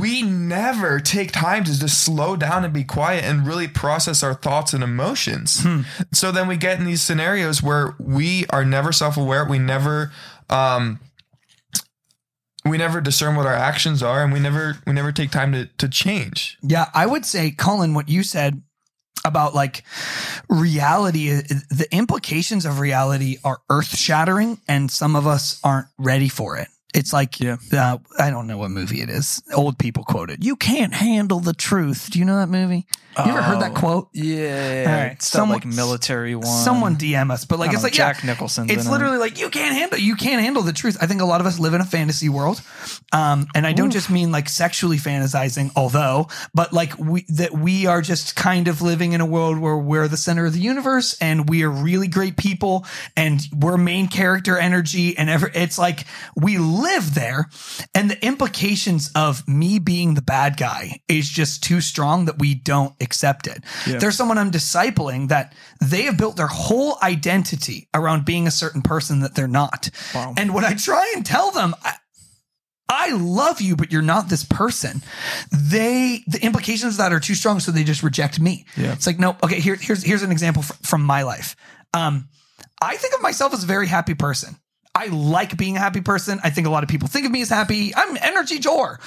we 0.00 0.22
never 0.22 1.00
take 1.00 1.32
time 1.32 1.64
to 1.64 1.78
just 1.78 2.02
slow 2.02 2.36
down 2.36 2.64
and 2.64 2.72
be 2.72 2.84
quiet 2.84 3.24
and 3.24 3.46
really 3.46 3.68
process 3.68 4.22
our 4.22 4.34
thoughts 4.34 4.72
and 4.72 4.82
emotions. 4.84 5.60
Hmm. 5.62 5.82
So 6.12 6.30
then 6.32 6.46
we 6.48 6.56
get 6.56 6.78
in 6.78 6.84
these 6.86 7.02
scenarios 7.02 7.62
where 7.62 7.94
we 7.98 8.46
are 8.50 8.64
never 8.64 8.92
self-aware, 8.92 9.44
we 9.44 9.58
never 9.58 10.12
um 10.48 11.00
we 12.64 12.78
never 12.78 13.00
discern 13.00 13.36
what 13.36 13.46
our 13.46 13.54
actions 13.54 14.02
are 14.02 14.22
and 14.24 14.32
we 14.32 14.40
never 14.40 14.78
we 14.86 14.92
never 14.92 15.12
take 15.12 15.30
time 15.30 15.52
to 15.52 15.66
to 15.78 15.88
change. 15.88 16.58
Yeah, 16.62 16.86
I 16.94 17.06
would 17.06 17.24
say, 17.24 17.50
Colin, 17.52 17.94
what 17.94 18.08
you 18.08 18.22
said 18.22 18.62
about 19.24 19.54
like 19.54 19.82
reality, 20.48 21.32
uh, 21.32 21.42
the 21.70 21.88
implications 21.90 22.64
of 22.64 22.80
reality 22.80 23.38
are 23.44 23.60
earth 23.70 23.96
shattering, 23.96 24.58
and 24.68 24.90
some 24.90 25.16
of 25.16 25.26
us 25.26 25.60
aren't 25.64 25.88
ready 25.98 26.28
for 26.28 26.56
it. 26.58 26.68
It's 26.96 27.12
like, 27.12 27.38
Yeah. 27.40 27.56
uh, 27.72 27.98
I 28.18 28.30
don't 28.30 28.46
know 28.46 28.56
what 28.58 28.70
movie 28.70 29.02
it 29.02 29.10
is. 29.10 29.42
Old 29.54 29.78
people 29.78 30.02
quote 30.02 30.30
it. 30.30 30.42
You 30.42 30.56
can't 30.56 30.94
handle 30.94 31.40
the 31.40 31.52
truth. 31.52 32.08
Do 32.10 32.18
you 32.18 32.24
know 32.24 32.36
that 32.38 32.48
movie? 32.48 32.86
You 33.18 33.30
ever 33.32 33.40
heard 33.40 33.60
that 33.62 33.70
Oh, 33.70 33.74
quote? 33.80 34.08
Yeah. 34.12 34.84
All 34.86 34.92
right, 35.08 35.22
someone- 35.22 35.56
like 35.60 35.64
military 35.64 36.34
one. 36.34 36.46
Someone 36.46 36.96
DM 36.96 37.30
us, 37.30 37.46
but 37.46 37.58
like 37.58 37.68
it's 37.68 37.76
don't 37.76 37.84
like 37.84 37.98
know, 37.98 38.04
yeah, 38.04 38.12
Jack 38.12 38.24
Nicholson's 38.24 38.70
It's 38.70 38.82
in 38.82 38.88
it. 38.88 38.92
literally 38.92 39.16
like 39.16 39.40
you 39.40 39.48
can't 39.48 39.74
handle 39.74 39.98
you 39.98 40.16
can't 40.16 40.42
handle 40.42 40.62
the 40.62 40.74
truth. 40.74 40.98
I 41.00 41.06
think 41.06 41.22
a 41.22 41.24
lot 41.24 41.40
of 41.40 41.46
us 41.46 41.58
live 41.58 41.72
in 41.72 41.80
a 41.80 41.86
fantasy 41.86 42.28
world, 42.28 42.60
um, 43.14 43.46
and 43.54 43.66
I 43.66 43.72
don't 43.72 43.90
just 43.90 44.10
mean 44.10 44.32
like 44.32 44.50
sexually 44.50 44.98
fantasizing, 44.98 45.70
although, 45.76 46.28
but 46.52 46.74
like 46.74 46.98
we 46.98 47.24
that 47.30 47.52
we 47.52 47.86
are 47.86 48.02
just 48.02 48.36
kind 48.36 48.68
of 48.68 48.82
living 48.82 49.14
in 49.14 49.22
a 49.22 49.26
world 49.26 49.56
where 49.60 49.78
we're 49.78 50.08
the 50.08 50.18
center 50.18 50.44
of 50.44 50.52
the 50.52 50.60
universe 50.60 51.16
and 51.18 51.48
we 51.48 51.62
are 51.62 51.70
really 51.70 52.08
great 52.08 52.36
people 52.36 52.84
and 53.16 53.48
we're 53.50 53.78
main 53.78 54.08
character 54.08 54.58
energy 54.58 55.16
and 55.16 55.30
ever 55.30 55.50
it's 55.54 55.78
like 55.78 56.04
we 56.34 56.58
live 56.58 56.85
there, 57.14 57.48
and 57.94 58.10
the 58.10 58.24
implications 58.24 59.10
of 59.14 59.46
me 59.48 59.78
being 59.78 60.14
the 60.14 60.22
bad 60.22 60.56
guy 60.56 61.00
is 61.08 61.28
just 61.28 61.62
too 61.62 61.80
strong 61.80 62.26
that 62.26 62.38
we 62.38 62.54
don't 62.54 62.94
accept 63.00 63.46
it. 63.46 63.62
There's 63.86 64.16
someone 64.16 64.38
I'm 64.38 64.50
discipling 64.50 65.28
that 65.28 65.54
they 65.80 66.02
have 66.02 66.16
built 66.16 66.36
their 66.36 66.46
whole 66.46 66.96
identity 67.02 67.88
around 67.94 68.24
being 68.24 68.46
a 68.46 68.50
certain 68.50 68.82
person 68.82 69.20
that 69.20 69.34
they're 69.34 69.48
not. 69.48 69.90
Wow. 70.14 70.34
And 70.36 70.54
when 70.54 70.64
I 70.64 70.74
try 70.74 71.12
and 71.14 71.24
tell 71.24 71.50
them, 71.50 71.74
I, 71.82 71.94
I 72.88 73.10
love 73.10 73.60
you, 73.60 73.74
but 73.76 73.90
you're 73.90 74.02
not 74.02 74.28
this 74.28 74.44
person. 74.44 75.02
They 75.50 76.22
the 76.26 76.42
implications 76.42 76.94
of 76.94 76.98
that 76.98 77.12
are 77.12 77.20
too 77.20 77.34
strong, 77.34 77.60
so 77.60 77.72
they 77.72 77.84
just 77.84 78.02
reject 78.02 78.38
me. 78.38 78.64
Yeah. 78.76 78.92
It's 78.92 79.06
like 79.06 79.18
no. 79.18 79.36
Okay, 79.42 79.60
here, 79.60 79.74
here's 79.74 80.02
here's 80.02 80.22
an 80.22 80.30
example 80.30 80.62
fr- 80.62 80.74
from 80.82 81.02
my 81.02 81.22
life. 81.22 81.56
Um, 81.92 82.28
I 82.80 82.96
think 82.96 83.14
of 83.14 83.22
myself 83.22 83.52
as 83.54 83.64
a 83.64 83.66
very 83.66 83.86
happy 83.88 84.14
person. 84.14 84.56
I 84.96 85.06
like 85.06 85.58
being 85.58 85.76
a 85.76 85.80
happy 85.80 86.00
person. 86.00 86.40
I 86.42 86.48
think 86.48 86.66
a 86.66 86.70
lot 86.70 86.82
of 86.82 86.88
people 86.88 87.06
think 87.06 87.26
of 87.26 87.32
me 87.32 87.42
as 87.42 87.50
happy. 87.50 87.94
I'm 87.94 88.16
energy 88.22 88.58
Jor. 88.58 88.98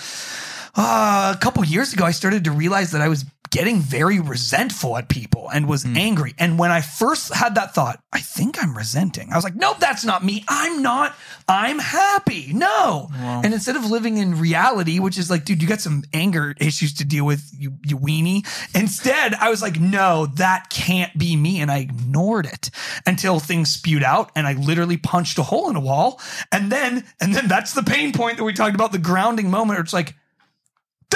Uh, 0.75 1.33
a 1.35 1.39
couple 1.39 1.63
years 1.65 1.93
ago, 1.93 2.05
I 2.05 2.11
started 2.11 2.43
to 2.45 2.51
realize 2.51 2.91
that 2.91 3.01
I 3.01 3.07
was 3.07 3.25
getting 3.51 3.79
very 3.79 4.19
resentful 4.19 4.95
at 4.95 5.09
people 5.09 5.49
and 5.51 5.67
was 5.67 5.83
angry. 5.83 6.35
And 6.37 6.59
when 6.59 6.69
I 6.69 6.81
first 6.81 7.33
had 7.33 7.55
that 7.55 7.73
thought, 7.73 7.99
I 8.13 8.19
think 8.19 8.61
I'm 8.61 8.77
resenting. 8.77 9.31
I 9.31 9.35
was 9.35 9.43
like, 9.43 9.55
nope, 9.55 9.79
that's 9.79 10.05
not 10.05 10.23
me. 10.23 10.45
I'm 10.47 10.83
not. 10.83 11.15
I'm 11.47 11.79
happy. 11.79 12.53
No. 12.53 13.09
And 13.43 13.51
instead 13.51 13.75
of 13.75 13.89
living 13.89 14.17
in 14.17 14.39
reality, 14.39 14.99
which 14.99 15.17
is 15.17 15.31
like, 15.31 15.45
dude, 15.45 15.63
you 15.63 15.67
got 15.67 15.81
some 15.81 16.03
anger 16.13 16.53
issues 16.59 16.93
to 16.95 17.05
deal 17.05 17.25
with, 17.25 17.51
you, 17.57 17.73
you 17.83 17.97
weenie. 17.97 18.45
Instead, 18.75 19.33
I 19.33 19.49
was 19.49 19.63
like, 19.63 19.79
no, 19.79 20.27
that 20.35 20.69
can't 20.69 21.17
be 21.17 21.35
me. 21.35 21.59
And 21.59 21.71
I 21.71 21.79
ignored 21.79 22.45
it 22.45 22.69
until 23.07 23.39
things 23.39 23.71
spewed 23.71 24.03
out 24.03 24.31
and 24.35 24.45
I 24.45 24.53
literally 24.53 24.97
punched 24.97 25.39
a 25.39 25.43
hole 25.43 25.71
in 25.71 25.75
a 25.75 25.81
wall. 25.81 26.21
And 26.51 26.71
then, 26.71 27.03
and 27.19 27.33
then 27.33 27.47
that's 27.47 27.73
the 27.73 27.83
pain 27.83 28.13
point 28.13 28.37
that 28.37 28.43
we 28.43 28.53
talked 28.53 28.75
about, 28.75 28.91
the 28.91 28.99
grounding 28.99 29.49
moment. 29.49 29.77
Where 29.77 29.83
it's 29.83 29.93
like, 29.93 30.13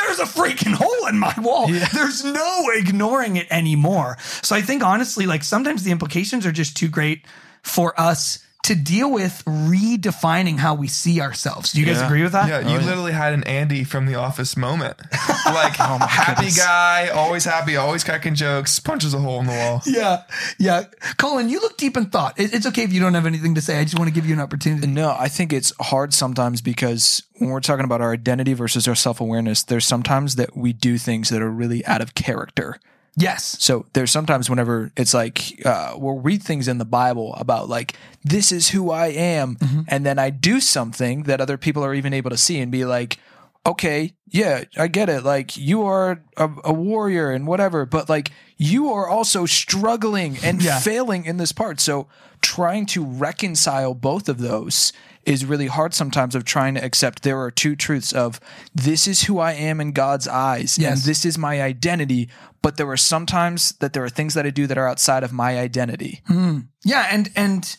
there's 0.06 0.20
a 0.20 0.26
freaking 0.26 0.74
hole 0.74 1.08
in 1.08 1.18
my 1.18 1.34
wall. 1.40 1.68
There's 1.68 2.24
no 2.24 2.70
ignoring 2.74 3.38
it 3.38 3.48
anymore. 3.50 4.18
So 4.42 4.56
I 4.56 4.62
think 4.62 4.84
honestly, 4.84 5.26
like 5.26 5.44
sometimes 5.44 5.84
the 5.84 5.92
implications 5.92 6.46
are 6.46 6.52
just 6.52 6.76
too 6.76 6.90
great 6.90 7.26
for 7.62 8.00
us 8.00 8.46
to 8.64 8.76
deal 8.76 9.12
with 9.12 9.44
redefining 9.46 10.58
how 10.58 10.74
we 10.74 10.88
see 10.88 11.20
ourselves. 11.22 11.74
Do 11.74 11.80
you 11.82 11.86
guys 11.86 11.98
Yeah. 11.98 12.06
agree 12.06 12.24
with 12.24 12.32
that? 12.32 12.48
Yeah, 12.48 12.60
you 12.62 12.78
oh, 12.78 12.82
literally 12.82 13.12
had 13.12 13.34
an 13.34 13.44
Andy 13.44 13.84
from 13.84 14.06
The 14.06 14.16
Office 14.16 14.56
moment. 14.58 15.00
Like 15.46 15.74
Oh 15.80 15.98
happy 16.00 16.36
goodness. 16.46 16.58
guy, 16.58 17.10
always 17.10 17.44
happy, 17.44 17.76
always 17.76 18.04
cracking 18.04 18.34
jokes, 18.34 18.80
punches 18.80 19.14
a 19.14 19.20
hole 19.20 19.42
in 19.42 19.46
the 19.48 19.52
wall. 19.52 19.82
Yeah. 19.86 20.24
Yeah. 20.58 20.86
Colin, 21.18 21.50
you 21.50 21.60
look 21.60 21.78
deep 21.78 21.98
in 21.98 22.06
thought. 22.06 22.40
It- 22.40 22.54
It's 22.54 22.66
okay 22.68 22.84
if 22.84 22.94
you 22.94 23.02
don't 23.02 23.14
have 23.14 23.26
anything 23.26 23.54
to 23.56 23.62
say. 23.62 23.78
I 23.78 23.84
just 23.84 24.00
want 24.00 24.08
to 24.08 24.14
give 24.14 24.26
you 24.26 24.34
an 24.34 24.40
opportunity. 24.40 24.88
No, 24.88 25.14
I 25.20 25.28
think 25.28 25.52
it's 25.52 25.74
hard 25.82 26.14
sometimes 26.14 26.62
because 26.62 27.24
when 27.40 27.50
we're 27.50 27.60
talking 27.60 27.84
about 27.84 28.00
our 28.02 28.14
identity 28.14 28.54
versus 28.54 28.88
our 28.88 28.96
self 28.96 29.20
awareness, 29.20 29.64
there's 29.64 29.86
sometimes 29.86 30.36
that 30.38 30.56
we 30.56 30.72
do 30.74 30.98
things 30.98 31.28
that 31.30 31.42
are 31.42 31.52
really 31.52 31.86
out 31.86 32.02
of 32.02 32.16
character. 32.16 32.80
Yes. 33.16 33.58
So 33.60 33.86
there's 33.94 34.10
sometimes 34.12 34.50
whenever 34.50 34.92
it's 34.98 35.14
like 35.14 35.62
uh, 35.66 35.94
we'll 35.96 36.20
read 36.20 36.42
things 36.42 36.68
in 36.68 36.80
the 36.80 36.86
Bible 36.86 37.36
about 37.36 37.70
like 37.70 37.96
this 38.24 38.52
is 38.52 38.70
who 38.70 38.90
I 38.92 39.08
am, 39.08 39.58
and 39.88 40.06
then 40.06 40.18
I 40.18 40.30
do 40.32 40.60
something 40.60 41.24
that 41.24 41.40
other 41.40 41.58
people 41.58 41.84
are 41.86 41.94
even 41.94 42.14
able 42.14 42.32
to 42.32 42.38
see 42.38 42.60
and 42.60 42.72
be 42.72 42.86
like, 42.86 43.20
okay, 43.68 44.14
yeah, 44.30 44.64
I 44.78 44.88
get 44.88 45.10
it. 45.10 45.24
Like 45.24 45.56
you 45.56 45.84
are 45.84 46.24
a, 46.38 46.50
a 46.64 46.74
warrior 46.74 47.30
and 47.32 47.46
whatever, 47.46 47.86
but 47.86 48.10
like 48.10 48.32
you 48.58 48.92
are 48.92 49.08
also 49.08 49.46
struggling 49.46 50.38
and 50.44 50.62
Yeah. 50.64 50.80
failing 50.80 51.26
in 51.26 51.38
this 51.38 51.52
part. 51.52 51.80
So 51.80 52.08
trying 52.42 52.86
to 52.88 53.06
reconcile 53.06 53.94
both 53.94 54.28
of 54.28 54.40
those 54.40 54.92
is 55.26 55.46
really 55.46 55.68
hard 55.68 55.94
sometimes 55.94 56.36
of 56.36 56.44
trying 56.44 56.76
to 56.76 56.84
accept. 56.84 57.24
There 57.24 57.40
are 57.42 57.52
two 57.52 57.76
truths 57.76 58.12
of 58.12 58.40
this 58.74 59.08
is 59.08 59.24
who 59.24 59.40
I 59.40 59.54
am 59.54 59.80
in 59.80 59.92
God's 59.92 60.28
eyes 60.28 60.78
and 60.92 61.02
this 61.02 61.26
is 61.26 61.38
my 61.38 61.62
identity 61.62 62.30
but 62.64 62.78
there 62.78 62.90
are 62.90 62.98
sometimes 62.98 63.74
that 63.74 63.94
there 63.94 64.04
are 64.04 64.10
things 64.10 64.34
that 64.34 64.46
I 64.46 64.50
do 64.50 64.66
that 64.68 64.78
are 64.78 64.88
outside 64.88 65.22
of 65.22 65.34
my 65.34 65.60
identity. 65.60 66.22
Hmm. 66.26 66.60
Yeah, 66.84 67.08
and 67.12 67.30
and 67.36 67.76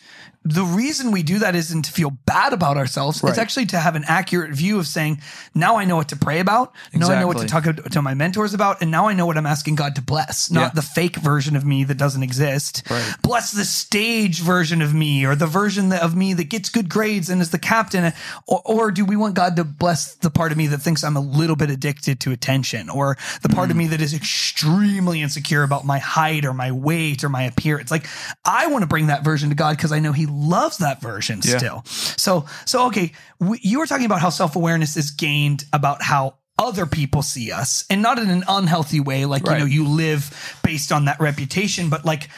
the 0.47 0.63
reason 0.63 1.11
we 1.11 1.23
do 1.23 1.39
that 1.39 1.55
isn't 1.55 1.81
to 1.85 1.91
feel 1.91 2.11
bad 2.11 2.53
about 2.53 2.77
ourselves. 2.77 3.23
It's 3.23 3.39
actually 3.39 3.65
to 3.67 3.79
have 3.79 3.95
an 3.95 4.03
accurate 4.07 4.51
view 4.51 4.77
of 4.77 4.85
saying, 4.85 5.19
now 5.55 5.77
I 5.77 5.85
know 5.85 5.95
what 5.95 6.09
to 6.09 6.15
pray 6.15 6.39
about. 6.39 6.73
Now 6.93 7.09
I 7.09 7.19
know 7.19 7.25
what 7.27 7.39
to 7.39 7.47
talk 7.47 7.63
to 7.65 8.01
my 8.03 8.13
mentors 8.13 8.53
about, 8.53 8.81
and 8.81 8.91
now 8.91 9.07
I 9.07 9.13
know 9.13 9.25
what 9.25 9.37
I'm 9.37 9.47
asking 9.47 9.73
God 9.75 9.95
to 9.95 10.03
bless, 10.03 10.51
not 10.51 10.61
Yeah. 10.61 10.69
the 10.75 10.81
fake 10.83 11.15
version 11.15 11.55
of 11.55 11.65
me 11.65 11.83
that 11.85 11.95
doesn't 11.97 12.21
exist. 12.21 12.83
Right. 12.89 13.15
Bless 13.23 13.51
the 13.51 13.65
stage 13.65 14.41
version 14.41 14.83
of 14.83 14.93
me, 14.93 15.25
or 15.25 15.35
the 15.35 15.47
version 15.47 15.91
of 15.91 16.15
me 16.15 16.33
that 16.35 16.45
gets 16.49 16.69
good 16.69 16.89
grades 16.89 17.27
and 17.29 17.41
is 17.41 17.49
the 17.49 17.57
captain, 17.59 18.13
or, 18.45 18.61
or 18.65 18.91
do 18.91 19.03
we 19.03 19.15
want 19.15 19.33
God 19.33 19.55
to 19.55 19.63
bless 19.63 20.13
the 20.13 20.29
part 20.29 20.51
of 20.51 20.57
me 20.59 20.67
that 20.67 20.77
thinks 20.77 21.03
I'm 21.03 21.17
a 21.17 21.21
little 21.21 21.55
bit 21.55 21.71
addicted 21.71 22.19
to 22.19 22.31
attention, 22.31 22.89
or 22.89 23.17
the 23.41 23.49
part 23.49 23.67
Mm. 23.69 23.71
of 23.71 23.77
me 23.77 23.87
that 23.87 24.01
is 24.01 24.13
extremely 24.13 25.21
insecure 25.23 25.63
about 25.63 25.85
my 25.85 25.97
height 25.97 26.45
or 26.45 26.53
my 26.53 26.71
weight 26.71 27.23
or 27.23 27.29
my 27.29 27.43
appearance? 27.43 27.89
Like 27.89 28.05
I 28.45 28.67
want 28.67 28.83
to 28.83 28.87
bring 28.87 29.07
that 29.07 29.23
version 29.23 29.49
to 29.49 29.55
God 29.55 29.75
because 29.75 29.91
I 29.91 29.99
know 29.99 30.11
He 30.11 30.27
loves 30.35 30.77
that 30.79 31.01
version 31.01 31.39
Yeah. 31.43 31.57
still. 31.57 31.83
So, 31.85 32.45
so 32.65 32.87
okay, 32.87 33.11
we, 33.39 33.59
you 33.61 33.79
were 33.79 33.85
talking 33.85 34.05
about 34.05 34.21
how 34.21 34.29
self 34.29 34.55
awareness 34.55 34.97
is 34.97 35.11
gained 35.11 35.63
about 35.73 36.01
how 36.01 36.37
other 36.57 36.85
people 36.85 37.21
see 37.21 37.51
us, 37.51 37.85
and 37.89 38.01
not 38.01 38.17
in 38.17 38.29
an 38.29 38.43
unhealthy 38.47 38.99
way, 39.01 39.25
like 39.25 39.45
you 39.45 39.57
know 39.57 39.65
you 39.65 39.85
live 39.87 40.57
based 40.63 40.91
on 40.91 41.05
that 41.05 41.19
reputation, 41.19 41.89
but 41.89 42.05
like 42.05 42.29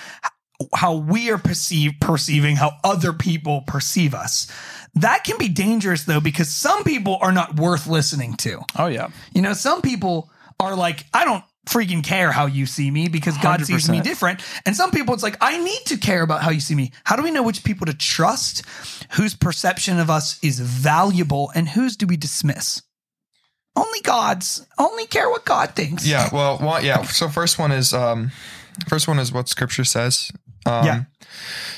how 0.74 0.96
we 0.96 1.30
are 1.30 1.38
perceived 1.38 2.02
perceiving 2.02 2.56
how 2.56 2.72
other 2.84 3.14
people 3.14 3.62
perceive 3.68 4.16
us. 4.16 4.48
That 4.96 5.24
can 5.24 5.38
be 5.38 5.50
dangerous 5.50 6.06
though 6.06 6.20
because 6.20 6.50
some 6.52 6.84
people 6.84 7.20
are 7.22 7.32
not 7.32 7.60
worth 7.60 7.86
listening 7.86 8.34
to. 8.38 8.62
Oh 8.76 8.88
yeah. 8.88 9.10
You 9.36 9.44
know, 9.44 9.54
some 9.54 9.84
people 9.84 10.32
are 10.60 10.76
like, 10.76 11.06
I 11.14 11.24
don't 11.24 11.44
freaking 11.68 12.04
care 12.04 12.32
how 12.32 12.46
you 12.46 12.66
see 12.66 12.90
me 12.90 13.08
because 13.10 13.38
God 13.38 13.66
sees 13.66 13.90
me 13.90 14.02
different. 14.02 14.42
And 14.66 14.76
some 14.76 14.92
people, 14.92 15.14
it's 15.14 15.24
like, 15.24 15.38
I 15.42 15.62
need 15.62 15.86
to 15.88 15.98
care 15.98 16.24
about 16.24 16.42
how 16.42 16.50
you 16.50 16.60
see 16.60 16.76
me. 16.76 16.92
How 17.04 17.16
do 17.16 17.24
we 17.24 17.32
know 17.32 17.44
which 17.44 17.64
people 17.64 17.86
to 17.86 17.94
trust, 17.94 18.64
whose 19.12 19.36
perception 19.36 20.00
of 20.00 20.10
us 20.10 20.42
is 20.44 20.60
valuable, 20.60 21.52
and 21.56 21.70
whose 21.70 21.96
do 21.98 22.08
we 22.08 22.18
dismiss? 22.18 22.82
Only 23.76 24.00
God's. 24.02 24.66
Only 24.80 25.06
care 25.06 25.30
what 25.30 25.46
God 25.46 25.76
thinks. 25.76 26.08
Yeah, 26.08 26.30
well, 26.34 26.58
one, 26.58 26.84
yeah. 26.84 27.04
So 27.04 27.30
first 27.30 27.60
one 27.60 27.72
is 27.72 27.94
um, 27.94 28.32
first 28.88 29.08
one 29.08 29.20
is 29.20 29.32
what 29.32 29.48
Scripture 29.48 29.86
says. 29.86 30.32
Um, 30.66 30.86
Yeah. 30.86 31.04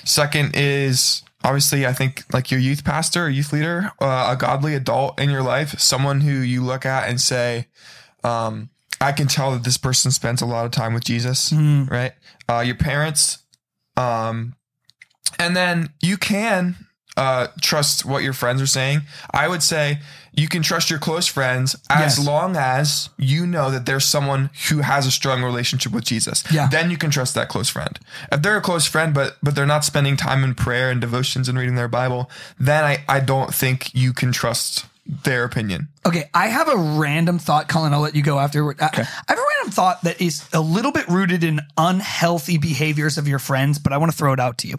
Second 0.06 0.56
is 0.56 1.24
obviously 1.44 1.86
I 1.86 1.94
think 1.94 2.24
like 2.32 2.52
your 2.52 2.60
youth 2.60 2.84
pastor, 2.84 3.26
or 3.26 3.30
youth 3.30 3.52
leader, 3.52 3.92
uh, 4.00 4.30
a 4.32 4.38
godly 4.38 4.76
adult 4.76 5.20
in 5.20 5.30
your 5.30 5.44
life, 5.44 5.80
someone 5.80 6.22
who 6.22 6.32
you 6.32 6.64
look 6.64 6.86
at 6.86 7.10
and 7.10 7.20
say, 7.20 7.68
um, 8.24 8.70
I 9.02 9.12
can 9.14 9.28
tell 9.28 9.52
that 9.52 9.64
this 9.64 9.78
person 9.78 10.12
spends 10.12 10.42
a 10.42 10.46
lot 10.46 10.66
of 10.66 10.72
time 10.72 10.94
with 10.94 11.06
Jesus, 11.06 11.52
right? 11.54 12.12
Uh, 12.50 12.60
your 12.60 12.76
parents, 12.76 13.40
um, 13.98 14.56
and 15.38 15.56
then 15.56 15.90
you 16.02 16.18
can 16.18 16.76
uh, 17.18 17.48
trust 17.62 18.06
what 18.06 18.24
your 18.24 18.34
friends 18.34 18.62
are 18.62 18.68
saying. 18.68 19.02
I 19.34 19.48
would 19.48 19.62
say 19.64 20.00
you 20.34 20.48
can 20.48 20.62
trust 20.62 20.90
your 20.90 21.00
close 21.00 21.28
friends 21.28 21.76
as 21.90 22.18
Yes. 22.18 22.26
long 22.26 22.56
as 22.56 23.10
you 23.18 23.46
know 23.46 23.70
that 23.72 23.86
there's 23.86 24.06
someone 24.06 24.50
who 24.70 24.80
has 24.80 25.06
a 25.06 25.12
strong 25.12 25.44
relationship 25.44 25.92
with 25.92 26.06
Jesus. 26.06 26.44
Yeah. 26.52 26.68
Then 26.70 26.90
you 26.92 26.98
can 26.98 27.10
trust 27.12 27.36
that 27.36 27.50
close 27.50 27.68
friend. 27.70 28.00
If 28.32 28.42
they're 28.42 28.58
a 28.58 28.62
close 28.62 28.86
friend, 28.86 29.14
but 29.14 29.38
but 29.44 29.56
they're 29.56 29.66
not 29.66 29.84
spending 29.86 30.16
time 30.18 30.44
in 30.44 30.56
prayer 30.56 30.90
and 30.92 31.02
devotions 31.02 31.50
and 31.50 31.58
reading 31.58 31.76
their 31.76 31.88
Bible, 31.90 32.30
then 32.60 32.84
I, 32.84 33.04
I 33.08 33.20
don't 33.20 33.54
think 33.54 33.94
you 33.94 34.14
can 34.14 34.32
trust 34.32 34.86
their 35.10 35.44
opinion. 35.44 35.88
Okay, 36.06 36.30
I 36.34 36.48
have 36.48 36.70
a 36.70 36.78
random 36.78 37.40
thought, 37.40 37.68
Colin. 37.68 37.94
I'll 37.94 38.00
let 38.00 38.16
you 38.16 38.22
go 38.22 38.40
afterward. 38.40 38.78
I, 38.80 38.90
I 38.94 39.32
have 39.32 39.40
a 39.40 39.46
random 39.58 39.72
thought 39.72 40.04
that 40.04 40.22
is 40.22 40.48
a 40.54 40.62
little 40.62 40.92
bit 40.92 41.08
rooted 41.08 41.44
in 41.44 41.62
unhealthy 41.78 42.58
behaviors 42.58 43.18
of 43.18 43.28
your 43.28 43.40
friends, 43.40 43.80
but 43.80 43.92
I 43.92 43.98
want 43.98 44.12
to 44.12 44.18
throw 44.18 44.34
it 44.34 44.40
out 44.40 44.60
to 44.60 44.68
you. 44.68 44.76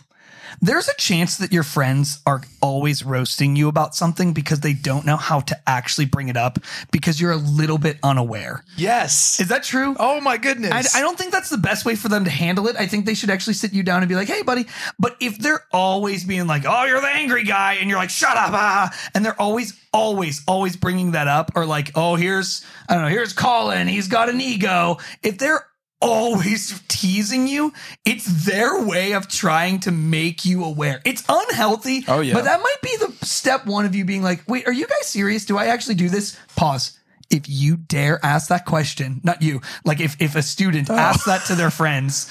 There's 0.61 0.89
a 0.89 0.95
chance 0.95 1.37
that 1.39 1.53
your 1.53 1.63
friends 1.63 2.21
are 2.27 2.43
always 2.61 3.05
roasting 3.05 3.57
you 3.57 3.69
about 3.69 3.95
something 3.95 4.33
because 4.33 4.61
they 4.61 4.73
don't 4.73 5.07
know 5.07 5.17
how 5.17 5.41
to 5.41 5.59
actually 5.69 6.07
bring 6.07 6.29
it 6.29 6.37
up 6.37 6.59
because 6.91 7.21
you're 7.21 7.33
a 7.33 7.37
little 7.37 7.79
bit 7.79 7.99
unaware. 8.03 8.65
Yes. 8.77 9.41
Is 9.41 9.49
that 9.49 9.63
true? 9.65 9.97
oh 9.99 10.21
my 10.21 10.37
goodness. 10.37 10.95
I, 10.95 10.99
I 10.99 11.03
don't 11.03 11.17
think 11.19 11.33
that's 11.33 11.51
the 11.51 11.59
best 11.59 11.85
way 11.85 11.95
for 11.95 12.09
them 12.09 12.25
to 12.25 12.31
handle 12.31 12.69
it. 12.69 12.77
I 12.77 12.87
think 12.87 13.07
they 13.07 13.15
should 13.15 13.31
actually 13.31 13.55
sit 13.55 13.73
you 13.73 13.83
down 13.83 14.03
and 14.03 14.09
be 14.09 14.15
like, 14.15 14.29
"Hey, 14.29 14.43
buddy." 14.43 14.67
But 14.99 15.17
if 15.21 15.39
they're 15.39 15.65
always 15.73 16.25
being 16.25 16.47
like, 16.47 16.65
"Oh, 16.67 16.85
you're 16.85 17.01
the 17.01 17.09
angry 17.09 17.45
guy," 17.45 17.75
and 17.75 17.89
you're 17.89 17.99
like, 17.99 18.11
"Shut 18.11 18.37
up," 18.37 18.53
ah, 18.53 18.91
and 19.15 19.25
they're 19.25 19.41
always, 19.41 19.79
always, 19.93 20.43
always 20.47 20.77
bringing 20.77 21.13
that 21.13 21.29
up, 21.29 21.53
or 21.55 21.67
like, 21.67 21.93
"Oh, 21.95 22.17
here's 22.17 22.65
I 22.89 22.95
don't 22.95 23.05
know, 23.05 23.09
here's 23.09 23.33
Colin, 23.33 23.89
he's 23.89 24.09
got 24.09 24.29
an 24.29 24.41
ego." 24.41 24.99
If 25.23 25.39
they're 25.39 25.65
always 26.01 26.83
teasing 26.89 27.47
you, 27.47 27.73
it's 28.05 28.45
their 28.47 28.83
way 28.85 29.13
of 29.13 29.29
trying 29.29 29.81
to 29.81 29.91
make 29.91 30.45
you 30.45 30.65
aware. 30.65 31.01
It's 31.05 31.23
unhealthy. 31.29 32.05
Oh, 32.09 32.21
yeah. 32.21 32.35
But 32.35 32.45
that 32.45 32.61
might 32.61 32.81
be 32.83 32.97
the 32.97 33.27
step 33.27 33.67
one 33.67 33.85
of 33.85 33.95
you 33.95 34.05
being 34.05 34.23
like, 34.23 34.43
"Wait, 34.49 34.67
are 34.67 34.73
you 34.73 34.87
guys 34.87 35.07
serious? 35.07 35.45
Do 35.45 35.59
I 35.59 35.67
actually 35.67 35.97
do 35.97 36.09
this?" 36.09 36.37
Pause 36.57 36.99
if 37.31 37.49
you 37.49 37.77
dare 37.77 38.19
ask 38.25 38.49
that 38.49 38.65
question, 38.67 39.21
not 39.23 39.41
you, 39.41 39.61
like 39.85 40.01
if, 40.01 40.17
if 40.21 40.35
a 40.35 40.43
student 40.43 40.91
Oh. 40.91 40.97
asks 40.97 41.27
that 41.27 41.45
to 41.47 41.55
their 41.55 41.71
friends, 41.71 42.29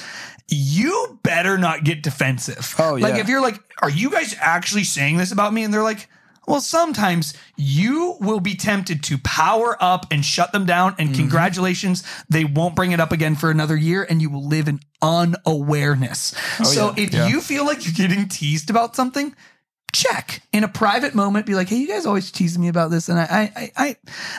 you 0.49 1.17
better 1.23 1.57
not 1.57 1.85
get 1.85 2.03
defensive. 2.03 2.75
Oh, 2.77 2.95
yeah. 2.97 3.07
Like 3.07 3.15
if 3.21 3.29
you're 3.29 3.41
like, 3.41 3.57
are 3.81 3.89
you 3.89 4.09
guys 4.09 4.35
actually 4.41 4.83
saying 4.83 5.15
this 5.15 5.31
about 5.31 5.53
me? 5.53 5.63
And 5.63 5.73
they're 5.73 5.83
like, 5.83 6.09
well, 6.49 6.59
sometimes 6.61 7.33
you 7.55 8.17
will 8.19 8.39
be 8.39 8.55
tempted 8.55 9.03
to 9.03 9.17
power 9.19 9.77
up 9.79 10.07
and 10.11 10.25
shut 10.25 10.51
them 10.51 10.65
down. 10.65 10.95
And 10.99 11.09
Mm-hmm. 11.09 11.19
congratulations, 11.21 12.03
they 12.29 12.43
won't 12.43 12.75
bring 12.75 12.91
it 12.91 12.99
up 12.99 13.11
again 13.11 13.35
for 13.35 13.49
another 13.51 13.75
year 13.77 14.05
and 14.09 14.21
you 14.21 14.29
will 14.29 14.45
live 14.47 14.67
in 14.67 14.79
unawareness. 15.01 16.33
so 16.63 16.89
Oh, 16.89 16.93
yeah. 16.97 17.03
if 17.03 17.13
Yeah. 17.13 17.27
you 17.27 17.41
feel 17.41 17.65
like 17.65 17.85
you're 17.85 17.93
getting 18.07 18.27
teased 18.27 18.69
about 18.69 18.95
something, 18.95 19.35
check 19.93 20.41
in 20.53 20.63
a 20.63 20.67
private 20.67 21.15
moment 21.15 21.47
be 21.47 21.55
like 21.55 21.67
hey 21.67 21.77
you 21.77 21.87
guys 21.87 22.05
always 22.05 22.31
tease 22.31 22.59
me 22.59 22.67
about 22.67 22.91
this 22.91 23.09
and 23.09 23.17
i 23.19 23.51
i 23.55 23.71
i 23.75 23.95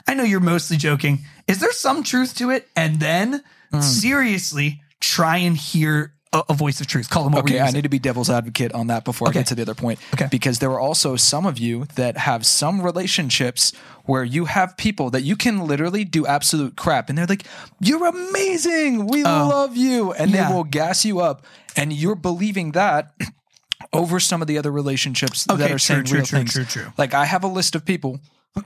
i 0.06 0.14
know 0.14 0.22
you're 0.22 0.38
mostly 0.38 0.76
joking 0.76 1.18
is 1.48 1.58
there 1.58 1.72
some 1.72 2.04
truth 2.04 2.36
to 2.36 2.50
it 2.50 2.68
and 2.76 3.00
then 3.00 3.42
Hmm. 3.72 3.80
seriously 3.80 4.80
try 5.00 5.38
and 5.38 5.56
hear 5.56 6.14
a, 6.32 6.42
a 6.50 6.54
voice 6.54 6.80
of 6.80 6.86
truth 6.86 7.10
call 7.10 7.24
them 7.24 7.32
what 7.32 7.44
Okay, 7.44 7.60
I 7.60 7.70
need 7.70 7.82
to 7.82 7.88
be 7.88 7.98
devil's 7.98 8.30
advocate 8.30 8.72
on 8.72 8.86
that 8.88 9.04
before 9.04 9.28
Okay. 9.28 9.40
I 9.40 9.42
get 9.42 9.48
to 9.48 9.54
the 9.54 9.62
other 9.62 9.74
point. 9.74 9.98
Okay. 10.14 10.28
Because 10.30 10.58
there 10.60 10.70
are 10.70 10.80
also 10.80 11.16
some 11.16 11.46
of 11.46 11.58
you 11.58 11.86
that 11.96 12.16
have 12.18 12.46
some 12.46 12.82
relationships 12.82 13.72
where 14.04 14.24
you 14.24 14.44
have 14.46 14.76
people 14.76 15.10
that 15.10 15.22
you 15.22 15.36
can 15.36 15.66
literally 15.66 16.04
do 16.04 16.26
absolute 16.26 16.76
crap 16.76 17.08
and 17.08 17.18
they're 17.18 17.26
like, 17.26 17.44
You're 17.80 18.06
amazing. 18.06 19.06
We 19.06 19.24
oh. 19.24 19.48
love 19.48 19.76
you. 19.76 20.12
And 20.12 20.30
Oh. 20.30 20.34
Yeah. 20.34 20.48
they 20.48 20.54
will 20.54 20.64
gas 20.64 21.04
you 21.04 21.20
up. 21.20 21.44
And 21.76 21.92
you're 21.92 22.16
believing 22.16 22.72
that 22.72 23.12
over 23.92 24.20
some 24.20 24.40
of 24.42 24.48
the 24.48 24.58
other 24.58 24.70
relationships 24.70 25.44
that 25.44 25.60
are 25.60 25.68
true, 25.68 25.78
saying 25.78 26.04
true, 26.04 26.18
real 26.18 26.26
true, 26.26 26.38
things. 26.38 26.52
true, 26.52 26.64
true. 26.64 26.86
Like 26.96 27.14
I 27.14 27.24
have 27.24 27.42
a 27.44 27.48
list 27.48 27.74
of 27.74 27.84
people, 27.84 28.20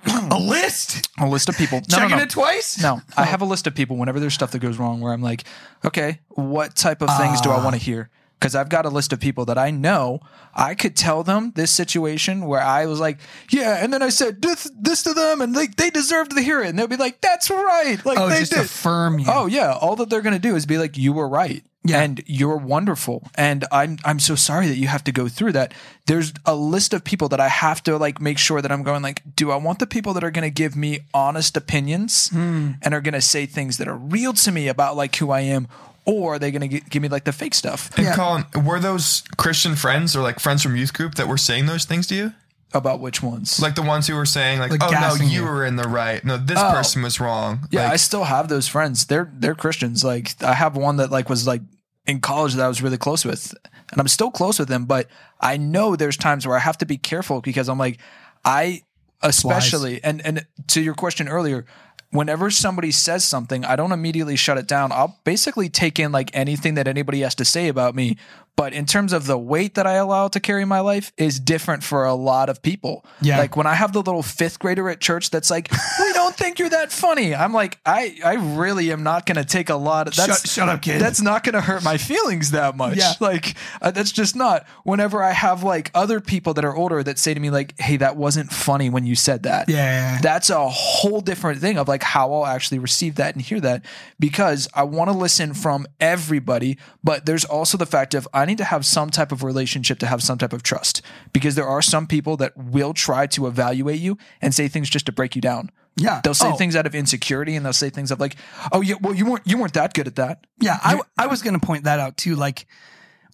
a 0.07 0.39
list 0.39 1.09
a 1.19 1.27
list 1.27 1.49
of 1.49 1.57
people. 1.57 1.81
No, 1.91 1.97
no, 1.97 2.03
checking 2.03 2.17
no. 2.17 2.23
it 2.23 2.31
twice 2.31 2.83
No, 2.83 3.01
I 3.17 3.23
oh. 3.23 3.25
have 3.25 3.43
a 3.43 3.45
list 3.45 3.67
of 3.67 3.75
people 3.75 3.97
whenever 3.97 4.19
there's 4.19 4.35
stuff 4.35 4.51
that 4.53 4.61
goes 4.61 4.79
wrong 4.79 5.01
where 5.01 5.13
I'm 5.13 5.23
like, 5.23 5.45
okay, 5.85 6.21
what 6.29 6.75
type 6.75 7.03
of 7.03 7.17
things 7.19 7.41
do 7.41 7.51
I 7.51 7.63
want 7.63 7.77
to 7.77 7.81
ah. 7.81 7.85
hear? 7.85 8.11
Because 8.41 8.55
I've 8.55 8.69
got 8.69 8.85
a 8.85 8.91
list 8.91 9.13
of 9.13 9.21
people 9.21 9.45
that 9.47 9.57
I 9.57 9.71
know 9.71 10.21
I 10.55 10.75
could 10.75 10.97
tell 10.97 11.23
them 11.23 11.53
this 11.55 11.71
situation 11.71 12.47
where 12.47 12.61
I 12.61 12.87
was 12.87 13.01
like, 13.01 13.19
yeah, 13.51 13.83
and 13.83 13.93
then 13.93 14.03
I 14.03 14.09
said 14.09 14.43
this, 14.43 14.71
this 14.79 15.03
to 15.05 15.15
them 15.15 15.41
and 15.41 15.55
they, 15.55 15.67
they 15.67 15.91
deserved 15.91 16.33
to 16.33 16.43
hear 16.43 16.63
it. 16.63 16.69
And 16.69 16.79
they'll 16.79 16.87
be 16.87 16.97
like, 16.97 17.21
that's 17.21 17.49
right. 17.49 17.99
Like 18.05 18.19
oh 18.19 18.29
they 18.29 18.41
just 18.41 18.53
did. 18.53 18.65
affirm 18.65 19.19
you 19.19 19.27
Oh 19.29 19.47
yeah, 19.47 19.73
all 19.73 19.97
that 19.97 20.11
they're 20.11 20.23
going 20.23 20.35
to 20.35 20.41
do 20.41 20.57
is 20.57 20.67
be 20.67 20.79
like 20.79 20.99
you 20.99 21.13
were 21.13 21.29
right. 21.29 21.65
Yeah. 21.87 22.01
And 22.03 22.23
you're 22.27 22.57
wonderful. 22.57 23.29
And 23.35 23.67
I'm 23.71 23.99
I'm 24.05 24.19
so 24.19 24.35
sorry 24.35 24.69
that 24.69 24.77
you 24.79 24.89
have 24.89 25.05
to 25.05 25.13
go 25.13 25.29
through 25.29 25.53
that. 25.53 25.75
There's 26.07 26.33
a 26.47 26.55
list 26.55 26.95
of 26.95 27.05
people 27.05 27.29
that 27.29 27.41
I 27.41 27.49
have 27.49 27.83
to 27.85 27.99
like 27.99 28.21
make 28.23 28.39
sure 28.39 28.63
that 28.63 28.73
I'm 28.73 28.83
going 28.83 29.03
like, 29.03 29.23
do 29.37 29.51
I 29.51 29.57
want 29.57 29.79
the 29.81 29.87
people 29.87 30.15
that 30.15 30.25
are 30.25 30.31
going 30.31 30.45
to 30.51 30.63
give 30.63 30.77
me 30.77 31.01
honest 31.13 31.57
opinions 31.57 32.29
Hmm. 32.31 32.73
and 32.83 32.95
are 32.95 33.01
going 33.03 33.15
to 33.15 33.21
say 33.21 33.45
things 33.47 33.77
that 33.79 33.87
are 33.89 33.97
real 33.97 34.33
to 34.33 34.51
me 34.53 34.69
about 34.69 34.97
like 34.97 35.15
who 35.17 35.31
I 35.31 35.41
am 35.41 35.69
or 36.07 36.35
are 36.35 36.39
they 36.39 36.51
going 36.51 36.69
to 36.71 36.81
give 36.81 37.03
me 37.03 37.09
like 37.09 37.25
the 37.25 37.33
fake 37.33 37.55
stuff 37.55 37.91
And 37.99 38.07
Yeah. 38.07 38.15
Colin, 38.17 38.45
were 38.65 38.81
those 38.81 39.23
Christian 39.37 39.75
friends 39.77 40.17
or 40.17 40.23
like 40.23 40.41
friends 40.41 40.63
from 40.63 40.77
youth 40.77 40.93
group 40.95 41.15
that 41.17 41.29
were 41.29 41.39
saying 41.39 41.67
those 41.67 41.85
things 41.85 42.07
to 42.09 42.15
you? 42.15 42.33
about 42.73 42.99
which 42.99 43.23
ones? 43.23 43.61
Like 43.63 43.77
the 43.77 43.83
ones 43.83 44.09
who 44.09 44.17
were 44.17 44.27
saying 44.27 44.59
like, 44.59 44.73
Like 44.73 44.83
"Oh 44.83 44.91
no, 44.91 45.15
you 45.15 45.27
you. 45.27 45.45
were 45.45 45.65
in 45.65 45.77
the 45.77 45.87
right. 45.87 46.25
No, 46.25 46.37
this 46.37 46.59
Oh. 46.59 46.73
person 46.73 47.03
was 47.05 47.21
wrong." 47.21 47.69
Yeah, 47.71 47.85
Like, 47.85 47.93
I 47.93 47.97
still 47.97 48.25
have 48.25 48.49
those 48.49 48.67
friends. 48.67 49.05
They're 49.07 49.31
they're 49.33 49.55
Christians. 49.55 50.03
Like 50.03 50.35
I 50.43 50.55
have 50.55 50.75
one 50.77 50.97
that 50.97 51.13
like 51.13 51.29
was 51.31 51.47
like 51.47 51.63
in 52.07 52.21
college 52.21 52.55
that 52.55 52.65
I 52.65 52.69
was 52.69 52.83
really 52.83 52.99
close 52.99 53.25
with, 53.25 53.55
and 53.91 54.01
I'm 54.01 54.09
still 54.09 54.31
close 54.31 54.59
with 54.59 54.69
them. 54.69 54.85
But 54.85 55.09
I 55.41 55.57
know 55.57 55.97
there's 55.97 56.17
times 56.17 56.47
where 56.47 56.57
I 56.57 56.61
have 56.61 56.79
to 56.79 56.87
be 56.87 56.97
careful 56.99 57.41
because 57.41 57.69
I'm 57.69 57.79
like 57.79 57.99
I 58.45 58.83
especially 59.23 60.03
and 60.05 60.25
and 60.25 60.47
to 60.69 60.83
your 60.83 60.95
question 60.95 61.29
earlier. 61.29 61.65
Whenever 62.11 62.49
somebody 62.49 62.93
says 62.93 63.25
something, 63.25 63.65
I 63.65 63.75
don't 63.75 63.91
immediately 63.91 64.37
shut 64.37 64.57
it 64.57 64.69
down. 64.69 64.93
I'll 64.93 65.19
basically 65.25 65.69
take 65.69 65.99
in 65.99 66.13
like 66.13 66.31
anything 66.33 66.75
that 66.75 66.87
anybody 66.87 67.23
has 67.23 67.35
to 67.35 67.45
say 67.45 67.67
about 67.67 67.97
me. 67.97 68.17
But 68.57 68.73
in 68.73 68.87
terms 68.87 69.13
of 69.13 69.27
the 69.27 69.37
weight 69.37 69.75
that 69.75 69.87
I 69.87 69.95
allow 69.95 70.29
to 70.29 70.39
carry 70.39 70.65
my 70.65 70.79
life 70.81 71.13
is 71.17 71.41
different 71.41 71.83
for 71.83 72.05
a 72.05 72.15
lot 72.15 72.49
of 72.49 72.63
people. 72.63 73.05
Yeah. 73.21 73.39
Like 73.39 73.57
when 73.57 73.67
I 73.67 73.75
have 73.75 73.93
the 73.93 74.01
little 74.01 74.23
fifth 74.23 74.61
grader 74.61 74.89
at 74.89 75.01
church 75.01 75.31
that's 75.31 75.51
like, 75.51 75.73
we 75.73 76.13
don't 76.13 76.37
think 76.37 76.61
you're 76.61 76.69
that 76.69 76.93
funny. 76.93 77.35
I'm 77.35 77.53
like, 77.53 77.81
I, 77.85 78.17
I 78.25 78.35
really 78.57 78.93
am 78.93 79.03
not 79.03 79.27
going 79.27 79.37
to 79.37 79.45
take 79.45 79.71
a 79.71 79.75
lot 79.75 80.07
of 80.07 80.15
that's, 80.15 80.43
Shut- 80.43 80.49
shut 80.49 80.69
up, 80.69 80.83
kid. 80.83 81.01
That's 81.01 81.21
not 81.21 81.43
going 81.43 81.55
to 81.55 81.61
hurt 81.61 81.83
my 81.83 81.99
feelings 81.99 82.53
that 82.53 82.77
much. 82.77 82.97
Yeah. 82.97 83.15
Like 83.21 83.57
uh, 83.83 83.91
that's 83.91 84.13
just 84.13 84.37
not 84.37 84.67
whenever 84.85 85.23
I 85.23 85.33
have 85.33 85.65
like 85.65 85.91
other 85.93 86.21
people 86.21 86.55
that 86.55 86.65
are 86.65 86.77
older 86.77 87.03
that 87.03 87.19
say 87.19 87.35
to 87.35 87.41
me 87.41 87.51
like, 87.51 87.75
Hey, 87.81 87.97
that 87.97 88.17
wasn't 88.17 88.53
funny 88.53 88.89
when 88.89 89.05
you 89.05 89.17
said 89.17 89.43
that. 89.43 89.69
Yeah. 89.69 90.21
That's 90.23 90.51
a 90.51 90.69
whole 90.69 91.21
different 91.21 91.61
thing 91.61 91.77
of 91.77 91.89
like 91.89 92.05
how 92.05 92.33
I'll 92.33 92.47
actually 92.47 92.79
receive 92.79 93.17
that 93.17 93.35
and 93.35 93.43
hear 93.43 93.61
that 93.61 93.85
because 94.21 94.69
I 94.75 94.85
want 94.85 95.11
to 95.11 95.17
listen 95.17 95.55
from 95.55 95.87
everybody. 95.99 96.79
But 97.03 97.27
there's 97.27 97.45
also 97.45 97.77
the 97.77 97.87
fact 97.87 98.15
of 98.15 98.29
I 98.33 98.44
need 98.45 98.59
to 98.59 98.65
have 98.65 98.85
some 98.87 99.11
type 99.11 99.33
of 99.33 99.43
relationship 99.43 99.99
to 100.01 100.07
have 100.07 100.23
some 100.23 100.39
type 100.39 100.53
of 100.53 100.63
trust 100.63 101.03
because 101.33 101.55
there 101.55 101.67
are 101.67 101.83
some 101.83 102.07
people 102.07 102.37
that 102.39 102.57
will 102.57 102.93
try 102.95 103.27
to 103.29 103.47
evaluate 103.47 104.01
you 104.01 104.19
and 104.41 104.55
say 104.55 104.69
things 104.69 104.89
just 104.91 105.07
to 105.07 105.13
break 105.13 105.35
you 105.35 105.41
down. 105.43 105.71
Yeah. 105.97 106.21
They'll 106.25 106.35
say 106.35 106.49
Oh. 106.49 106.57
things 106.57 106.75
out 106.75 106.87
of 106.87 106.95
insecurity 106.95 107.55
and 107.55 107.65
they'll 107.65 107.73
say 107.73 107.91
things 107.91 108.11
of 108.11 108.19
like, 108.21 108.37
oh 108.73 108.81
yeah, 108.81 108.97
well 109.01 109.15
you 109.15 109.27
weren't 109.27 109.47
you 109.47 109.59
weren't 109.59 109.75
that 109.75 109.95
good 109.95 110.07
at 110.09 110.17
that. 110.17 110.45
Yeah, 110.61 110.79
I, 110.83 111.01
I 111.17 111.27
was 111.29 111.43
going 111.43 111.59
to 111.59 111.65
point 111.65 111.85
that 111.85 112.01
out 112.01 112.17
too. 112.17 112.35
Like, 112.35 112.67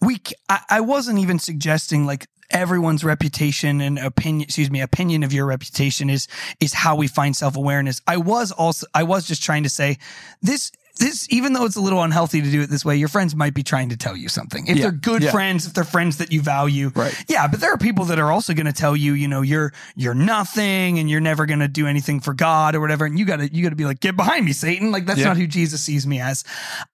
we, 0.03 0.18
I 0.49 0.81
wasn't 0.81 1.18
even 1.18 1.38
suggesting 1.38 2.07
like 2.07 2.27
everyone's 2.51 3.05
reputation 3.05 3.81
and 3.81 3.99
opinion, 3.99 4.42
excuse 4.42 4.70
me, 4.70 4.81
opinion 4.81 5.23
of 5.23 5.33
your 5.33 5.46
reputation 5.46 6.11
is 6.11 6.27
is 6.59 6.73
how 6.75 6.96
we 6.96 7.07
find 7.07 7.37
self 7.37 7.57
awareness. 7.57 8.01
I 8.07 8.16
was 8.16 8.51
also, 8.53 8.87
I 8.94 9.03
was 9.05 9.27
just 9.27 9.42
trying 9.42 9.62
to 9.64 9.68
say 9.70 9.99
this. 10.42 10.73
This, 11.00 11.26
even 11.30 11.54
though 11.54 11.64
it's 11.64 11.76
a 11.76 11.80
little 11.80 12.02
unhealthy 12.02 12.42
to 12.42 12.50
do 12.50 12.60
it 12.60 12.68
this 12.70 12.84
way, 12.84 12.94
your 12.96 13.08
friends 13.08 13.34
might 13.34 13.54
be 13.54 13.62
trying 13.62 13.88
to 13.88 13.96
tell 13.96 14.16
you 14.16 14.28
something. 14.28 14.66
If 14.68 14.76
Yeah, 14.76 14.82
they're 14.82 14.92
good 14.92 15.22
yeah. 15.22 15.30
friends, 15.32 15.66
if 15.66 15.72
they're 15.72 15.82
friends 15.82 16.18
that 16.18 16.30
you 16.30 16.42
value, 16.42 16.92
Right. 16.94 17.24
Yeah, 17.26 17.46
but 17.48 17.60
there 17.60 17.72
are 17.72 17.78
people 17.78 18.04
that 18.06 18.18
are 18.18 18.30
also 18.30 18.52
going 18.54 18.66
to 18.66 18.72
tell 18.72 18.94
you, 18.94 19.14
you 19.14 19.26
know, 19.26 19.40
you're 19.42 19.72
you're 19.96 20.14
nothing 20.14 20.98
and 20.98 21.08
you're 21.10 21.20
never 21.20 21.46
going 21.46 21.60
to 21.60 21.68
do 21.68 21.86
anything 21.86 22.20
for 22.20 22.34
God 22.34 22.74
or 22.74 22.80
whatever. 22.80 23.04
And 23.06 23.18
you 23.18 23.24
got 23.24 23.38
to 23.38 23.52
you 23.52 23.62
got 23.62 23.70
to 23.70 23.76
be 23.76 23.86
like, 23.86 24.00
get 24.00 24.14
behind 24.16 24.44
me, 24.44 24.52
Satan. 24.52 24.92
Like 24.92 25.06
that's 25.06 25.18
Yeah. 25.20 25.28
not 25.28 25.36
who 25.38 25.46
Jesus 25.46 25.80
sees 25.82 26.06
me 26.06 26.20
as. 26.20 26.44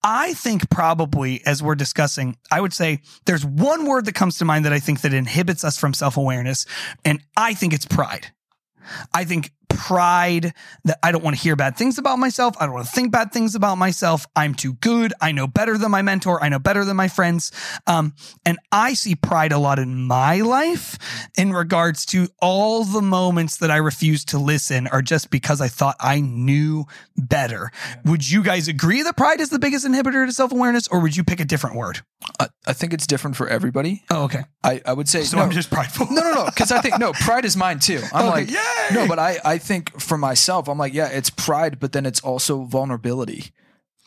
I 0.05 0.33
think 0.35 0.71
probably 0.71 1.45
as 1.45 1.63
we're 1.63 1.75
discussing, 1.75 2.37
I 2.51 2.61
would 2.61 2.73
say 2.73 3.01
there's 3.27 3.45
one 3.45 3.87
word 3.87 4.05
that 4.05 4.15
comes 4.15 4.39
to 4.39 4.45
mind 4.45 4.65
that 4.65 4.73
I 4.73 4.79
think 4.79 5.01
that 5.01 5.13
inhibits 5.13 5.65
us 5.65 5.77
from 5.77 5.93
self-awareness 5.93 6.65
and 7.05 7.21
I 7.37 7.55
think 7.55 7.73
it's 7.75 7.87
pride. 7.87 8.29
I 9.13 9.25
think 9.25 9.51
pride 9.69 10.53
that 10.85 10.99
I 11.03 11.13
don't 11.13 11.23
want 11.23 11.37
to 11.37 11.43
hear 11.43 11.57
bad 11.57 11.77
things 11.77 11.99
about 11.99 12.19
myself. 12.19 12.55
I 12.61 12.67
don't 12.67 12.75
want 12.75 12.87
to 12.87 12.93
think 12.93 13.13
bad 13.13 13.33
things 13.33 13.55
about 13.55 13.77
myself. 13.77 14.27
I'm 14.35 14.55
too 14.55 14.75
good. 14.75 15.13
I 15.21 15.33
know 15.33 15.47
better 15.47 15.79
than 15.79 15.91
my 15.91 16.03
mentor. 16.03 16.43
I 16.43 16.49
know 16.49 16.59
better 16.59 16.85
than 16.85 16.97
my 16.97 17.09
friends. 17.09 17.53
Um, 17.87 18.15
and 18.45 18.59
I 18.73 18.95
see 18.95 19.15
pride 19.15 19.53
a 19.53 19.59
lot 19.59 19.79
in 19.79 20.03
my 20.07 20.41
life 20.41 20.99
in 21.37 21.53
regards 21.53 22.07
to 22.07 22.29
all 22.41 22.85
the 22.85 23.03
moments 23.03 23.59
that 23.59 23.71
I 23.71 23.77
refuse 23.77 24.25
to 24.27 24.39
listen 24.39 24.87
are 24.89 25.03
just 25.03 25.31
because 25.31 25.61
I 25.61 25.69
thought 25.69 25.97
I 26.01 26.21
knew 26.21 26.85
better. 27.17 27.71
Would 28.05 28.29
you 28.29 28.43
guys 28.43 28.69
agree 28.69 29.03
that 29.03 29.17
pride 29.17 29.41
is 29.41 29.51
the 29.51 29.59
biggest 29.59 29.87
inhibitor 29.87 30.27
to 30.27 30.33
self 30.33 30.53
awareness, 30.53 30.89
or 30.89 31.01
would 31.01 31.17
you 31.17 31.25
pick 31.25 31.41
a 31.41 31.45
different 31.45 31.77
word? 31.77 32.01
I, 32.41 32.49
I 32.67 32.73
think 32.73 32.93
it's 32.93 33.07
different 33.07 33.37
for 33.37 33.47
everybody. 33.49 34.03
Oh, 34.11 34.25
okay. 34.25 34.45
I, 34.65 34.81
I 34.85 34.93
would 34.93 35.09
say 35.09 35.23
So 35.23 35.37
no. 35.37 35.43
I'm 35.45 35.51
just 35.51 35.71
prideful. 35.71 36.07
no, 36.11 36.23
no, 36.23 36.33
no. 36.35 36.45
Because 36.47 36.73
I 36.73 36.81
think 36.81 36.99
no, 36.99 37.13
pride 37.21 37.45
is 37.45 37.57
mine 37.57 37.79
too. 37.79 38.01
I'm 38.13 38.27
Okay, 38.27 38.31
like, 38.31 38.51
yay! 38.51 38.95
no, 38.95 39.07
but 39.07 39.19
I, 39.19 39.39
I 39.45 39.56
think 39.59 40.01
for 40.01 40.19
myself, 40.19 40.69
I'm 40.69 40.79
like, 40.79 40.95
yeah, 40.95 41.09
it's 41.09 41.31
pride, 41.31 41.79
but 41.81 41.93
then 41.93 42.07
it's 42.07 42.21
also 42.21 42.65
vulnerability. 42.65 43.53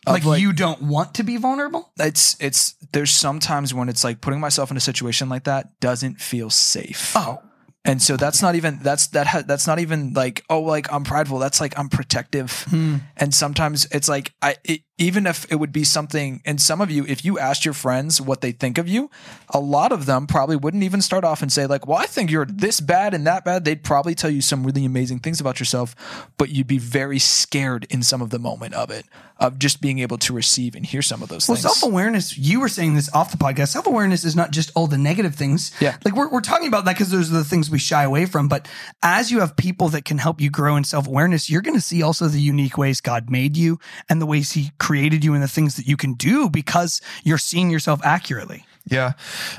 Of, 0.08 0.26
like, 0.26 0.42
you 0.42 0.54
don't 0.54 0.84
want 0.84 1.16
to 1.16 1.24
be 1.24 1.38
vulnerable? 1.38 1.92
it's 2.00 2.38
it's 2.40 2.76
there's 2.94 3.12
sometimes 3.12 3.74
when 3.74 3.90
it's 3.90 4.04
like 4.04 4.22
putting 4.22 4.40
myself 4.40 4.72
in 4.72 4.78
a 4.78 4.80
situation 4.80 5.30
like 5.30 5.44
that 5.44 5.80
doesn't 5.80 6.22
feel 6.22 6.50
safe. 6.50 7.14
Oh, 7.16 7.40
And 7.86 8.02
so 8.02 8.18
that's 8.18 8.42
not 8.42 8.56
even 8.56 8.80
that's 8.82 9.08
that 9.08 9.28
ha- 9.28 9.44
that's 9.46 9.68
not 9.68 9.80
even 9.80 10.14
like 10.14 10.44
oh 10.50 10.62
like 10.62 10.92
I'm 10.92 11.04
prideful. 11.04 11.40
That's 11.40 11.60
like 11.60 11.78
I'm 11.78 11.90
protective. 11.90 12.66
Hmm. 12.70 12.98
And 13.18 13.34
sometimes 13.34 13.88
it's 13.92 14.08
like 14.08 14.34
I 14.42 14.56
it, 14.64 14.82
even 15.00 15.26
if 15.26 15.52
it 15.52 15.56
would 15.56 15.72
be 15.72 15.84
something. 15.84 16.42
And 16.46 16.62
some 16.62 16.82
of 16.82 16.92
you, 16.92 17.06
if 17.08 17.26
you 17.26 17.40
asked 17.40 17.66
your 17.66 17.74
friends 17.74 18.22
what 18.22 18.42
they 18.42 18.52
think 18.52 18.78
of 18.78 18.88
you, 18.88 19.10
a 19.50 19.60
lot 19.60 19.92
of 19.92 20.06
them 20.06 20.28
probably 20.28 20.56
wouldn't 20.58 20.84
even 20.84 21.02
start 21.02 21.24
off 21.24 21.42
and 21.42 21.52
say 21.52 21.66
like, 21.66 21.88
"Well, 21.88 21.98
I 21.98 22.06
think 22.06 22.30
you're 22.30 22.46
this 22.46 22.80
bad 22.82 23.14
and 23.16 23.26
that 23.26 23.44
bad." 23.44 23.66
They'd 23.66 23.84
probably 23.84 24.14
tell 24.14 24.30
you 24.30 24.42
some 24.42 24.64
really 24.64 24.86
amazing 24.86 25.20
things 25.20 25.40
about 25.42 25.60
yourself, 25.60 25.96
but 26.38 26.50
you'd 26.50 26.68
be 26.68 26.78
very 26.78 27.18
scared 27.18 27.88
in 27.90 28.04
some 28.04 28.22
of 28.22 28.30
the 28.30 28.40
moment 28.40 28.76
of 28.76 28.92
it 28.92 29.06
of 29.40 29.58
just 29.58 29.80
being 29.80 30.00
able 30.00 30.18
to 30.18 30.34
receive 30.34 30.76
and 30.76 30.86
hear 30.86 31.02
some 31.02 31.24
of 31.24 31.30
those 31.30 31.48
Well, 31.48 31.56
things. 31.56 31.64
self 31.80 31.82
awareness, 31.90 32.38
you 32.38 32.60
were 32.60 32.68
saying 32.68 32.96
this 32.96 33.10
off 33.14 33.32
the 33.32 33.38
podcast. 33.38 33.70
Self 33.70 33.88
awareness 33.88 34.26
is 34.26 34.36
not 34.36 34.52
just 34.52 34.70
all 34.76 34.86
the 34.86 34.98
negative 34.98 35.34
things. 35.34 35.72
Yeah. 35.80 35.96
Like 36.04 36.14
we're, 36.14 36.28
we're 36.30 36.42
talking 36.42 36.68
about 36.68 36.84
that 36.86 36.96
because 36.96 37.10
those 37.10 37.32
are 37.32 37.36
the 37.36 37.46
things 37.46 37.70
we 37.70 37.80
shy 37.80 38.04
away 38.04 38.26
from. 38.26 38.50
But 38.50 38.68
as 39.02 39.32
you 39.32 39.40
have 39.40 39.56
people 39.56 39.88
that 39.90 40.04
can 40.04 40.18
help 40.18 40.42
you 40.42 40.50
grow 40.50 40.76
in 40.76 40.84
self 40.84 41.08
awareness, 41.08 41.50
you're 41.50 41.62
going 41.62 41.78
to 41.78 41.82
see 41.82 42.04
also 42.04 42.28
the 42.28 42.42
unique 42.42 42.78
ways 42.78 43.00
God 43.00 43.30
made 43.30 43.56
you 43.56 43.80
and 44.10 44.22
the 44.22 44.26
ways 44.26 44.52
He 44.52 44.72
created 44.78 44.89
you 44.96 45.34
and 45.34 45.44
the 45.44 45.48
things 45.48 45.76
that 45.76 45.86
you 45.86 45.98
can 45.98 46.14
do 46.14 46.50
because 46.50 47.02
you're 47.24 47.38
seeing 47.38 47.70
yourself 47.70 48.00
accurately. 48.04 48.66
Yeah. 48.86 49.14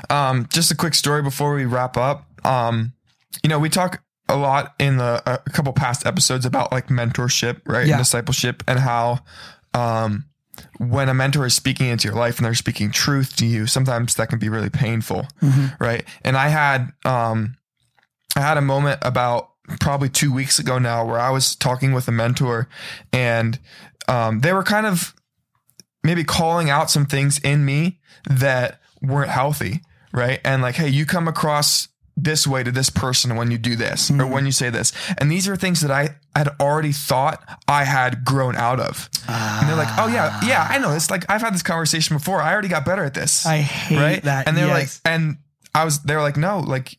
Um, 0.09 0.47
just 0.51 0.71
a 0.71 0.75
quick 0.75 0.93
story 0.93 1.21
before 1.21 1.53
we 1.55 1.65
wrap 1.65 1.97
up. 1.97 2.25
Um, 2.45 2.93
you 3.43 3.49
know, 3.49 3.59
we 3.59 3.69
talk 3.69 4.03
a 4.29 4.37
lot 4.37 4.73
in 4.79 4.97
the 4.97 5.21
a 5.25 5.49
couple 5.49 5.73
past 5.73 6.05
episodes 6.05 6.45
about 6.45 6.71
like 6.71 6.87
mentorship, 6.87 7.61
right? 7.65 7.85
Yeah. 7.85 7.95
And 7.95 8.01
discipleship 8.01 8.63
and 8.67 8.79
how 8.79 9.19
um 9.73 10.25
when 10.77 11.09
a 11.09 11.13
mentor 11.13 11.45
is 11.45 11.53
speaking 11.53 11.87
into 11.87 12.07
your 12.07 12.15
life 12.17 12.37
and 12.37 12.45
they're 12.45 12.53
speaking 12.53 12.91
truth 12.91 13.35
to 13.37 13.45
you, 13.45 13.67
sometimes 13.67 14.15
that 14.15 14.29
can 14.29 14.39
be 14.39 14.49
really 14.49 14.69
painful. 14.69 15.27
Right. 15.79 16.03
And 16.23 16.37
I 16.37 16.49
had 16.49 16.91
um 17.05 17.57
I 18.35 18.41
had 18.41 18.57
a 18.57 18.61
moment 18.61 18.99
about 19.01 19.49
probably 19.79 20.09
two 20.09 20.33
weeks 20.33 20.59
ago 20.59 20.79
now 20.79 21.05
where 21.05 21.19
I 21.19 21.29
was 21.29 21.55
talking 21.55 21.93
with 21.93 22.07
a 22.07 22.11
mentor 22.11 22.67
and 23.13 23.59
um 24.07 24.39
they 24.39 24.53
were 24.53 24.63
kind 24.63 24.85
of 24.85 25.13
maybe 26.03 26.23
calling 26.23 26.69
out 26.69 26.89
some 26.89 27.05
things 27.05 27.39
in 27.39 27.65
me 27.65 27.99
that 28.29 28.79
weren't 29.01 29.29
healthy, 29.29 29.81
right? 30.11 30.39
And 30.43 30.61
like, 30.61 30.75
hey, 30.75 30.89
you 30.89 31.05
come 31.05 31.27
across 31.27 31.87
this 32.17 32.45
way 32.45 32.61
to 32.63 32.71
this 32.71 32.89
person 32.89 33.35
when 33.35 33.51
you 33.51 33.57
do 33.57 33.75
this 33.75 34.09
or 34.09 34.13
mm-hmm. 34.13 34.31
when 34.31 34.45
you 34.45 34.51
say 34.51 34.69
this. 34.69 34.91
And 35.17 35.31
these 35.31 35.47
are 35.47 35.55
things 35.55 35.81
that 35.81 35.91
I 35.91 36.15
had 36.35 36.49
already 36.59 36.91
thought 36.91 37.43
I 37.67 37.83
had 37.83 38.25
grown 38.25 38.55
out 38.55 38.79
of. 38.79 39.09
and 39.27 39.69
they're 39.69 39.77
like, 39.77 39.93
oh, 39.97 40.07
yeah, 40.07 40.39
yeah, 40.45 40.67
I 40.69 40.77
know 40.77 40.91
this. 40.91 41.09
Like, 41.09 41.25
I've 41.29 41.41
had 41.41 41.53
this 41.53 41.63
conversation 41.63 42.17
before. 42.17 42.41
I 42.41 42.51
already 42.51 42.67
got 42.67 42.85
better 42.85 43.03
at 43.03 43.13
this. 43.13 43.45
I 43.45 43.57
hate 43.57 43.97
right? 43.97 44.23
that. 44.23 44.47
And 44.47 44.57
they're 44.57 44.67
yes. 44.67 45.01
like, 45.03 45.13
and 45.13 45.37
I 45.73 45.85
was, 45.85 45.99
they're 45.99 46.21
like, 46.21 46.37
no, 46.37 46.59
like, 46.59 46.97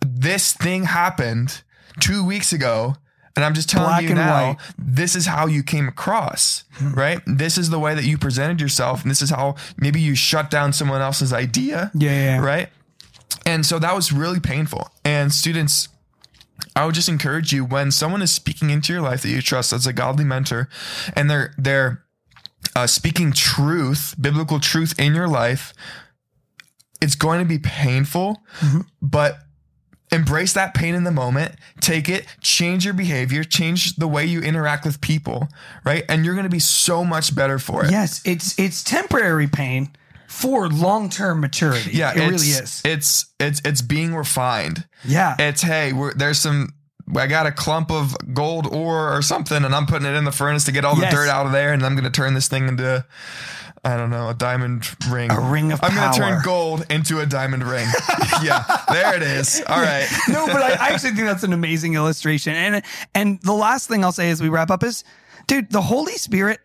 this 0.00 0.52
thing 0.52 0.84
happened 0.84 1.62
two 2.00 2.24
weeks 2.24 2.52
ago. 2.52 2.96
And 3.36 3.44
I'm 3.44 3.52
just 3.52 3.68
telling 3.68 3.88
Black 3.88 4.02
you 4.02 4.14
now, 4.14 4.54
white. 4.54 4.56
this 4.78 5.14
is 5.14 5.26
how 5.26 5.46
you 5.46 5.62
came 5.62 5.88
across, 5.88 6.64
right? 6.80 7.20
This 7.26 7.58
is 7.58 7.68
the 7.68 7.78
way 7.78 7.94
that 7.94 8.04
you 8.04 8.16
presented 8.16 8.62
yourself. 8.62 9.02
And 9.02 9.10
this 9.10 9.20
is 9.20 9.28
how 9.28 9.56
maybe 9.76 10.00
you 10.00 10.14
shut 10.14 10.50
down 10.50 10.72
someone 10.72 11.02
else's 11.02 11.34
idea, 11.34 11.90
yeah, 11.94 12.10
yeah, 12.10 12.24
yeah. 12.36 12.40
right? 12.40 12.68
And 13.44 13.66
so 13.66 13.78
that 13.78 13.94
was 13.94 14.10
really 14.10 14.40
painful. 14.40 14.88
And 15.04 15.32
students, 15.34 15.88
I 16.74 16.86
would 16.86 16.94
just 16.94 17.10
encourage 17.10 17.52
you 17.52 17.64
when 17.64 17.90
someone 17.90 18.22
is 18.22 18.32
speaking 18.32 18.70
into 18.70 18.92
your 18.92 19.02
life 19.02 19.20
that 19.22 19.28
you 19.28 19.42
trust 19.42 19.72
as 19.72 19.86
a 19.86 19.92
godly 19.92 20.24
mentor, 20.24 20.68
and 21.14 21.30
they're 21.30 21.52
they're 21.58 22.04
uh, 22.74 22.86
speaking 22.86 23.32
truth, 23.32 24.14
biblical 24.18 24.60
truth 24.60 24.98
in 24.98 25.14
your 25.14 25.28
life, 25.28 25.74
it's 27.00 27.14
going 27.14 27.38
to 27.38 27.44
be 27.44 27.58
painful, 27.58 28.42
but 29.02 29.38
embrace 30.12 30.52
that 30.52 30.72
pain 30.74 30.94
in 30.94 31.04
the 31.04 31.10
moment, 31.10 31.54
take 31.80 32.08
it, 32.08 32.26
change 32.40 32.84
your 32.84 32.94
behavior, 32.94 33.42
change 33.44 33.96
the 33.96 34.06
way 34.08 34.24
you 34.24 34.40
interact 34.40 34.84
with 34.84 35.00
people, 35.00 35.48
right? 35.84 36.04
And 36.08 36.24
you're 36.24 36.34
going 36.34 36.44
to 36.44 36.50
be 36.50 36.58
so 36.60 37.04
much 37.04 37.34
better 37.34 37.58
for 37.58 37.84
it. 37.84 37.90
Yes, 37.90 38.22
it's 38.24 38.58
it's 38.58 38.82
temporary 38.84 39.48
pain 39.48 39.90
for 40.28 40.68
long 40.68 41.08
term 41.10 41.40
maturity. 41.40 41.90
Yeah, 41.92 42.12
it 42.12 42.18
really 42.20 42.34
is. 42.34 42.82
It's 42.84 43.26
it's 43.40 43.60
it's 43.64 43.82
being 43.82 44.14
refined. 44.14 44.86
Yeah. 45.04 45.34
It's 45.38 45.62
hey, 45.62 45.92
we're, 45.92 46.14
there's 46.14 46.38
some. 46.38 46.72
I 47.16 47.28
got 47.28 47.46
a 47.46 47.52
clump 47.52 47.92
of 47.92 48.16
gold 48.34 48.66
ore 48.66 49.16
or 49.16 49.22
something, 49.22 49.64
and 49.64 49.72
I'm 49.74 49.86
putting 49.86 50.08
it 50.08 50.14
in 50.16 50.24
the 50.24 50.32
furnace 50.32 50.64
to 50.64 50.72
get 50.72 50.84
all 50.84 50.96
the 50.96 51.02
Yes. 51.02 51.12
dirt 51.14 51.28
out 51.28 51.46
of 51.46 51.52
there, 51.52 51.72
and 51.72 51.86
I'm 51.86 51.94
going 51.94 52.02
to 52.04 52.10
turn 52.10 52.34
this 52.34 52.48
thing 52.48 52.66
into, 52.66 53.04
I 53.86 53.96
don't 53.96 54.10
know, 54.10 54.28
a 54.28 54.34
diamond 54.34 54.84
ring. 55.08 55.30
A 55.30 55.40
ring 55.40 55.70
of 55.70 55.80
power. 55.80 55.90
I'm 55.90 55.96
going 55.96 56.12
to 56.12 56.18
turn 56.18 56.42
gold 56.42 56.86
into 56.90 57.20
a 57.20 57.26
diamond 57.26 57.62
ring. 57.62 57.86
yeah, 58.42 58.82
there 58.90 59.14
it 59.14 59.22
is. 59.22 59.62
All 59.68 59.80
right. 59.80 60.08
no, 60.28 60.44
but 60.46 60.56
I, 60.56 60.70
I 60.72 60.88
actually 60.88 61.12
think 61.12 61.26
that's 61.26 61.44
an 61.44 61.52
amazing 61.52 61.94
illustration. 61.94 62.54
And 62.54 62.82
and 63.14 63.40
the 63.42 63.52
last 63.52 63.88
thing 63.88 64.02
I'll 64.02 64.10
say 64.10 64.30
as 64.30 64.42
we 64.42 64.48
wrap 64.48 64.72
up 64.72 64.82
is, 64.82 65.04
dude, 65.46 65.70
the 65.70 65.82
Holy 65.82 66.14
Spirit 66.14 66.58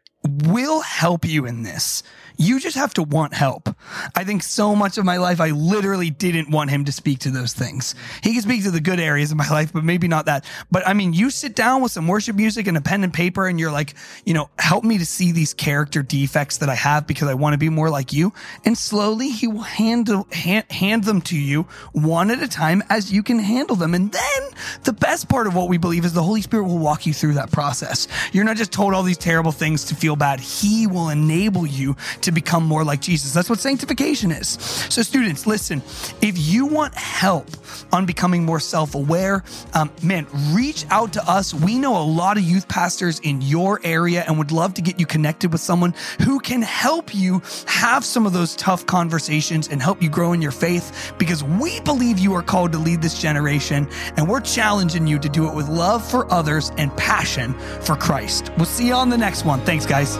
will 0.46 0.82
help 0.82 1.24
you 1.24 1.46
in 1.46 1.62
this. 1.62 2.02
You 2.42 2.60
just 2.60 2.76
have 2.76 2.96
to 2.96 3.04
want 3.04 3.36
help. 3.36 3.70
I 4.16 4.24
think 4.24 4.42
so 4.42 4.76
much 4.76 4.98
of 4.98 5.06
my 5.06 5.18
life, 5.18 5.40
I 5.40 5.52
literally 5.52 6.10
didn't 6.10 6.50
want 6.50 6.72
him 6.72 6.86
to 6.86 6.92
speak 6.92 7.20
to 7.20 7.30
those 7.30 7.54
things. 7.54 7.94
He 8.24 8.34
can 8.34 8.42
speak 8.42 8.64
to 8.64 8.72
the 8.72 8.82
good 8.82 9.00
areas 9.00 9.32
of 9.32 9.38
my 9.38 9.48
life, 9.48 9.72
but 9.72 9.84
maybe 9.84 10.08
not 10.08 10.26
that. 10.26 10.44
But 10.72 10.88
I 10.88 10.94
mean, 10.94 11.14
you 11.14 11.30
sit 11.30 11.54
down 11.54 11.84
with 11.84 11.92
some 11.92 12.08
worship 12.08 12.36
music 12.36 12.66
and 12.66 12.76
a 12.76 12.82
pen 12.82 13.04
and 13.04 13.14
paper, 13.14 13.46
and 13.46 13.60
you're 13.60 13.72
like, 13.72 13.94
you 14.26 14.34
know, 14.34 14.50
help 14.58 14.84
me 14.84 14.98
to 14.98 15.06
see 15.06 15.32
these 15.32 15.54
character 15.54 16.02
defects 16.02 16.58
that 16.58 16.70
I 16.70 16.74
have 16.74 17.06
because 17.06 17.28
I 17.28 17.36
want 17.36 17.54
to 17.54 17.60
be 17.60 17.70
more 17.70 17.92
like 17.92 18.12
you. 18.12 18.34
And 18.66 18.76
slowly, 18.76 19.30
he 19.30 19.46
will 19.46 19.62
hand, 19.62 20.10
hand, 20.32 20.66
hand 20.72 21.04
them 21.04 21.22
to 21.22 21.38
you 21.38 21.68
one 21.92 22.32
at 22.32 22.42
a 22.42 22.48
time 22.48 22.82
as 22.90 23.14
you 23.14 23.22
can 23.22 23.38
handle 23.38 23.76
them. 23.76 23.94
And 23.94 24.12
then 24.12 24.50
the 24.84 24.94
best 24.94 25.30
part 25.30 25.46
of 25.46 25.54
what 25.54 25.70
we 25.70 25.78
believe 25.78 26.06
is 26.06 26.14
the 26.14 26.24
Holy 26.24 26.42
Spirit 26.42 26.64
will 26.64 26.80
walk 26.80 27.06
you 27.06 27.14
through 27.14 27.36
that 27.36 27.52
process. 27.52 28.08
You're 28.32 28.46
not 28.46 28.58
just 28.58 28.72
told 28.72 28.96
all 28.96 29.04
these 29.04 29.20
terrible 29.20 29.52
things 29.52 29.86
to 29.86 29.96
feel 29.96 30.16
bad. 30.16 30.40
He 30.40 30.88
will 30.88 31.10
enable 31.10 31.68
you 31.68 31.96
to 32.32 32.36
become 32.42 32.64
more 32.64 32.84
like 32.84 33.02
Jesus. 33.02 33.34
That's 33.34 33.50
what 33.50 33.60
sanctification 33.60 34.32
is. 34.32 34.50
So, 34.90 35.02
students, 35.02 35.46
listen, 35.46 35.82
if 36.22 36.38
you 36.38 36.66
want 36.66 36.96
help 36.96 37.48
on 37.92 38.06
becoming 38.06 38.46
more 38.46 38.60
self 38.60 38.96
aware, 38.96 39.44
um, 39.74 39.92
man, 40.02 40.26
reach 40.52 40.86
out 40.90 41.14
to 41.14 41.30
us. 41.30 41.54
We 41.54 41.78
know 41.78 42.02
a 42.02 42.04
lot 42.04 42.38
of 42.38 42.44
youth 42.44 42.68
pastors 42.68 43.20
in 43.20 43.42
your 43.42 43.80
area 43.84 44.24
and 44.28 44.38
would 44.38 44.52
love 44.52 44.74
to 44.76 44.82
get 44.82 45.00
you 45.00 45.06
connected 45.06 45.52
with 45.52 45.62
someone 45.62 45.94
who 46.22 46.40
can 46.40 46.62
help 46.62 47.14
you 47.14 47.42
have 47.68 48.06
some 48.06 48.26
of 48.26 48.34
those 48.34 48.56
tough 48.56 48.86
conversations 48.86 49.68
and 49.68 49.82
help 49.82 50.02
you 50.02 50.10
grow 50.10 50.34
in 50.34 50.42
your 50.42 50.52
faith 50.52 51.14
because 51.18 51.44
we 51.44 51.80
believe 51.82 52.20
you 52.20 52.34
are 52.34 52.44
called 52.44 52.72
to 52.72 52.78
lead 52.78 53.02
this 53.02 53.20
generation 53.20 53.88
and 54.18 54.28
we're 54.28 54.42
challenging 54.42 55.08
you 55.08 55.20
to 55.20 55.30
do 55.30 55.48
it 55.48 55.54
with 55.54 55.68
love 55.68 56.04
for 56.10 56.32
others 56.32 56.72
and 56.78 56.96
passion 56.98 57.54
for 57.82 57.96
Christ. 57.96 58.52
We'll 58.58 58.66
see 58.66 58.88
you 58.88 58.94
on 58.94 59.10
the 59.10 59.18
next 59.18 59.46
one. 59.46 59.60
Thanks, 59.62 59.86
guys. 59.86 60.18